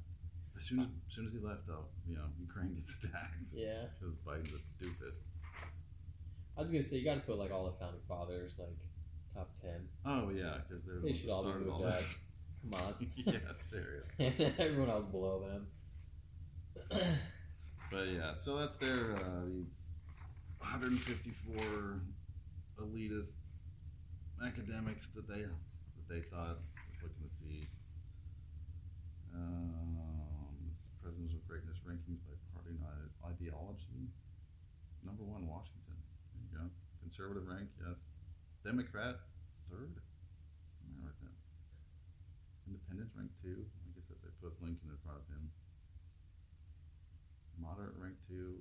[0.56, 3.84] As soon as, as soon as he left, though, you know, Ukraine gets attacked Yeah.
[3.92, 5.20] because Biden's a doofus.
[6.56, 8.78] I was gonna say you got to put like all the founding fathers like
[9.34, 9.86] top ten.
[10.06, 11.98] Oh yeah, because they're the They should all be started moved all back.
[11.98, 12.18] this.
[12.70, 12.94] Come on.
[13.16, 14.08] yeah, serious.
[14.58, 15.66] Everyone else below them.
[17.88, 20.00] But yeah, so that's their uh, these
[20.58, 22.00] 154
[22.80, 23.36] elitist
[24.44, 27.68] academics that they that they thought was looking to see.
[29.32, 30.15] Greatness
[31.86, 34.10] rankings by party uh, ideology.
[35.06, 35.94] Number one, Washington.
[36.34, 36.66] There you go.
[37.00, 38.10] Conservative rank, yes.
[38.66, 39.22] Democrat,
[39.70, 39.94] third.
[40.74, 41.38] Something like that.
[42.66, 43.62] Independence rank two.
[43.62, 45.46] I guess if they put Lincoln in front of him.
[47.56, 48.58] Moderate rank two.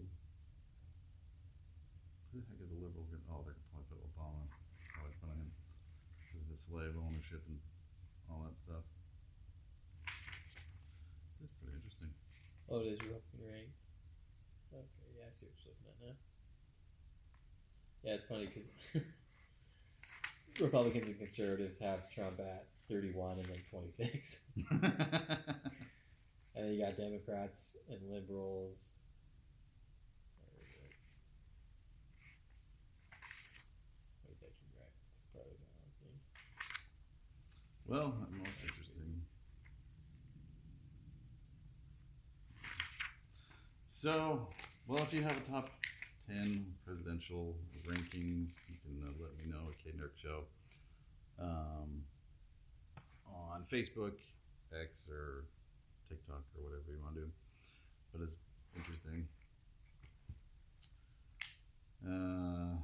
[2.29, 3.09] Who the heck is a liberal?
[3.33, 4.45] Oh, they're probably put Obama.
[4.93, 5.49] Probably put him
[6.21, 7.57] because of his slave ownership and
[8.29, 8.85] all that stuff.
[12.75, 13.69] Oh, it is roughing right.
[14.73, 16.15] Okay, yeah, I see what you're looking at now.
[18.03, 18.71] Yeah, it's funny because
[20.59, 24.41] Republicans and conservatives have Trump at 31 and then 26.
[24.71, 24.81] and
[26.55, 28.91] then you got Democrats and liberals.
[37.87, 38.67] Well, I'm also
[44.05, 44.49] So,
[44.85, 45.79] well, if you have a top
[46.29, 50.43] 10 presidential rankings, you can uh, let me know at K Nerd Show
[51.39, 52.03] um,
[53.27, 54.13] on Facebook,
[54.79, 55.45] X, or
[56.07, 57.31] TikTok, or whatever you want to do.
[58.13, 58.35] But it's
[58.75, 59.27] interesting.
[62.07, 62.77] Uh,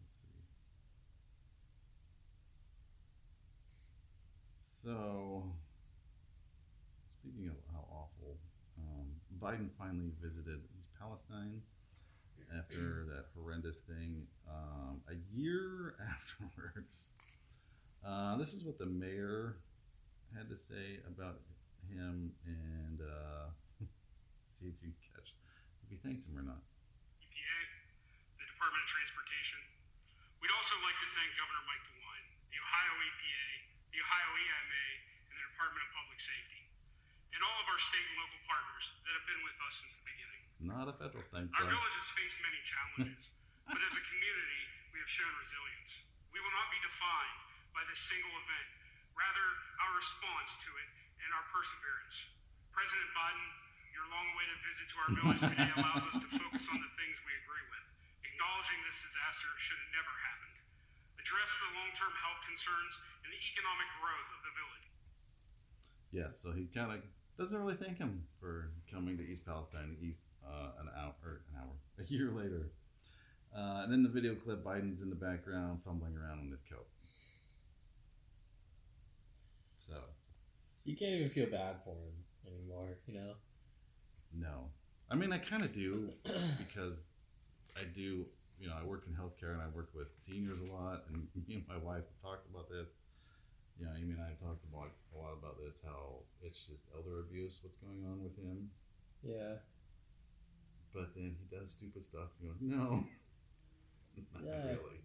[0.00, 0.42] let's see.
[4.60, 5.54] So,
[7.24, 8.36] speaking of how awful,
[8.78, 9.08] um,
[9.44, 11.60] Biden finally visited East Palestine
[12.56, 17.12] after that horrendous thing um, a year afterwards.
[18.00, 19.60] Uh, this is what the mayor
[20.32, 21.44] had to say about
[21.92, 23.52] him, and uh,
[24.48, 25.36] see if you catch
[25.84, 26.64] if he thanks him or not.
[27.20, 27.60] EPA,
[28.40, 29.60] the Department of Transportation.
[30.40, 33.44] We'd also like to thank Governor Mike DeWine, the Ohio EPA,
[33.92, 34.84] the Ohio EMA,
[35.28, 36.63] and the Department of Public Safety,
[37.34, 40.06] and all of our state and local partners that have been with us since the
[40.06, 40.42] beginning.
[40.62, 41.50] Not a federal thing.
[41.50, 43.34] Our village has faced many challenges,
[43.68, 44.62] but as a community,
[44.94, 45.92] we have shown resilience.
[46.30, 47.40] We will not be defined
[47.74, 48.68] by this single event,
[49.18, 49.46] rather,
[49.82, 50.88] our response to it
[51.26, 52.16] and our perseverance.
[52.70, 53.46] President Biden,
[53.94, 57.14] your long awaited visit to our village today allows us to focus on the things
[57.26, 57.86] we agree with,
[58.26, 60.56] acknowledging this disaster should have never happened,
[61.18, 62.94] address the long term health concerns
[63.26, 64.86] and the economic growth of the village.
[66.14, 67.02] Yeah, so he kind of
[67.38, 71.58] doesn't really thank him for coming to East Palestine, East uh, an hour, or an
[71.60, 71.72] hour,
[72.04, 72.70] a year later.
[73.56, 76.86] Uh, and in the video clip, Biden's in the background fumbling around in his coat.
[79.78, 79.94] So,
[80.84, 82.12] You can't even feel bad for him
[82.46, 83.34] anymore, you know?
[84.36, 84.70] no.
[85.10, 86.10] I mean, I kind of do
[86.58, 87.06] because
[87.76, 88.26] I do,
[88.58, 91.56] you know, I work in healthcare and I work with seniors a lot, and me
[91.56, 92.98] and my wife have talked about this.
[93.80, 97.20] Know, Amy and I have talked about a lot about this, how it's just elder
[97.20, 98.70] abuse, what's going on with him.
[99.22, 99.58] Yeah.
[100.94, 102.30] But then he does stupid stuff.
[102.40, 103.04] You go, no,
[104.32, 104.66] not Yeah.
[104.68, 105.02] really.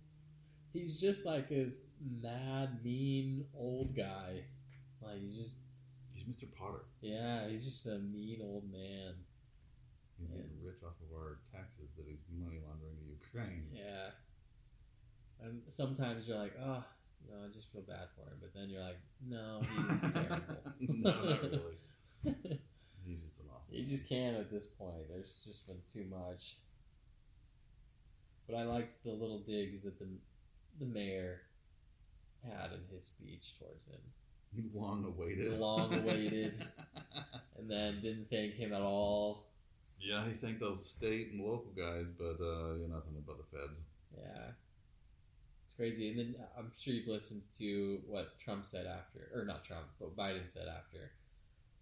[0.72, 4.44] He's just like this mad, mean old guy.
[5.02, 5.58] Like, he's just,
[6.14, 6.46] He's Mr.
[6.54, 6.84] Potter.
[7.02, 9.16] yeah, he's just a mean old man.
[10.20, 10.38] He's Yeah.
[10.44, 13.66] getting rich off of our taxes that he's money laundering to Ukraine.
[13.74, 14.12] Yeah.
[15.42, 16.84] And sometimes you're like, oh,
[17.30, 18.38] you know, I just feel bad for him.
[18.42, 20.56] But then you're like, no, he's terrible.
[20.80, 21.78] no, not really.
[23.06, 23.74] He's just an awful.
[23.76, 25.08] You just can't at this point.
[25.10, 26.58] There's just been too much.
[28.48, 30.06] But I liked the little digs that the
[30.80, 31.42] the mayor
[32.44, 35.54] had in his speech towards him, long awaited.
[35.60, 36.66] Long awaited.
[37.58, 39.46] and then didn't thank him at all.
[40.00, 43.58] yeah, he thanked the state and local guys, but uh, you know, nothing about the
[43.58, 43.82] feds.
[44.16, 44.52] Yeah,
[45.80, 46.10] crazy.
[46.10, 50.16] And then I'm sure you've listened to what Trump said after, or not Trump, but
[50.16, 51.12] Biden said after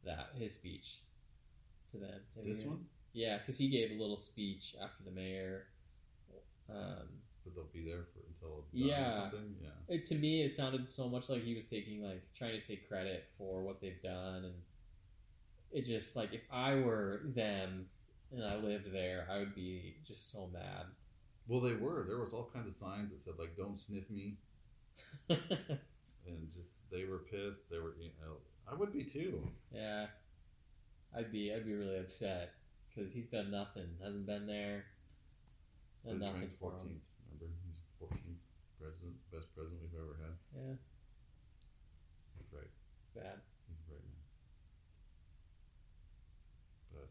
[0.06, 1.00] that his speech
[1.92, 2.20] to them.
[2.46, 5.66] This one, Yeah, because he gave a little speech after the mayor.
[6.70, 7.08] Um,
[7.44, 9.10] but they'll be there for until it's done Yeah.
[9.10, 9.56] or something.
[9.62, 9.96] Yeah.
[9.96, 12.88] it, to me, it sounded so much like he was taking like trying to take
[12.88, 14.54] credit for what they've done, and
[15.72, 17.88] it just like if I were them
[18.32, 20.86] and I lived there, I would be just so mad.
[21.48, 22.04] Well, they were.
[22.08, 24.38] There was all kinds of signs that said like "Don't sniff me,"
[25.30, 25.40] and
[26.54, 27.70] just they were pissed.
[27.70, 28.38] They were, you know,
[28.70, 29.42] I would be too.
[29.74, 30.08] yeah,
[31.16, 32.54] I'd be I'd be really upset
[32.90, 34.86] because he's done nothing, hasn't been there,
[36.06, 37.00] done nothing for him.
[37.00, 37.40] 14th.
[37.40, 38.44] Remember, he's 14th
[38.82, 40.36] president, best president we've ever had.
[40.54, 40.76] Yeah,
[42.38, 42.68] He's right.
[42.68, 43.40] it's bad.
[43.70, 44.04] He's man.
[46.94, 47.08] But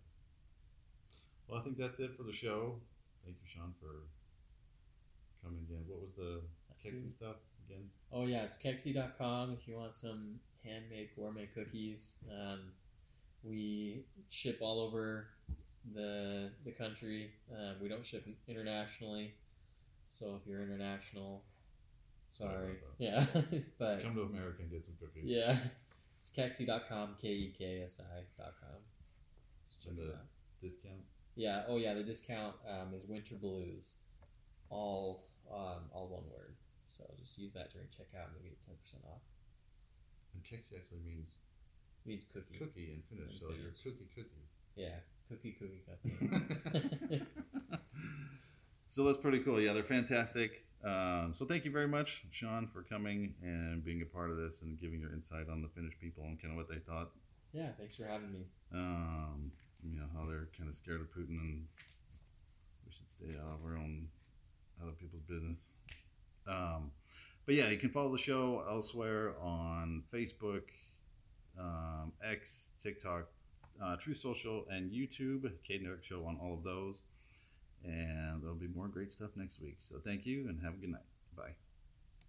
[1.48, 2.76] well, I think that's it for the show.
[3.24, 4.04] Thank you, Sean, for
[5.68, 5.84] again.
[5.86, 6.40] What was the
[6.84, 7.36] Keksi stuff
[7.68, 7.84] again?
[8.12, 12.16] Oh yeah, it's Keksi.com if you want some handmade gourmet cookies.
[12.30, 12.60] Um,
[13.42, 15.28] we ship all over
[15.94, 17.30] the the country.
[17.52, 19.34] Um, we don't ship internationally,
[20.08, 21.42] so if you're international,
[22.32, 23.24] Sorry sorry, yeah,
[23.78, 25.24] but Come to America and get some cookies.
[25.24, 25.56] yeah,
[26.20, 28.80] it's Keksi.com, K E K S I.com.
[29.68, 30.14] So check And the-
[30.62, 30.94] Discount.
[31.36, 31.64] Yeah.
[31.68, 33.92] Oh yeah, the discount um, is Winter Blues,
[34.70, 36.54] all um, all one word.
[36.88, 39.22] So just use that during checkout and you'll get ten percent off.
[40.34, 41.36] And Keksi actually means
[42.04, 42.58] means cookie.
[42.58, 43.32] cookie and Finnish.
[43.32, 44.46] And So you're cookie cookie.
[44.76, 44.96] Yeah,
[45.28, 47.22] cookie cookie company.
[48.88, 49.60] so that's pretty cool.
[49.60, 50.64] Yeah, they're fantastic.
[50.84, 54.60] Um, so thank you very much, Sean, for coming and being a part of this
[54.62, 57.10] and giving your insight on the Finnish people and kind of what they thought.
[57.52, 58.44] yeah, thanks for having me.
[58.72, 59.50] Um,
[59.82, 61.64] you know how they're kind of scared of Putin and
[62.84, 64.08] we should stay out of our own
[64.82, 65.78] other people's business.
[66.46, 66.90] Um,
[67.44, 70.62] but yeah, you can follow the show elsewhere on Facebook,
[71.58, 73.28] um, X, TikTok,
[73.82, 75.50] uh, Truth Social, and YouTube.
[75.66, 77.02] Kate Eric Show on all of those.
[77.84, 79.76] And there'll be more great stuff next week.
[79.78, 81.02] So thank you and have a good night.
[81.36, 81.65] Bye.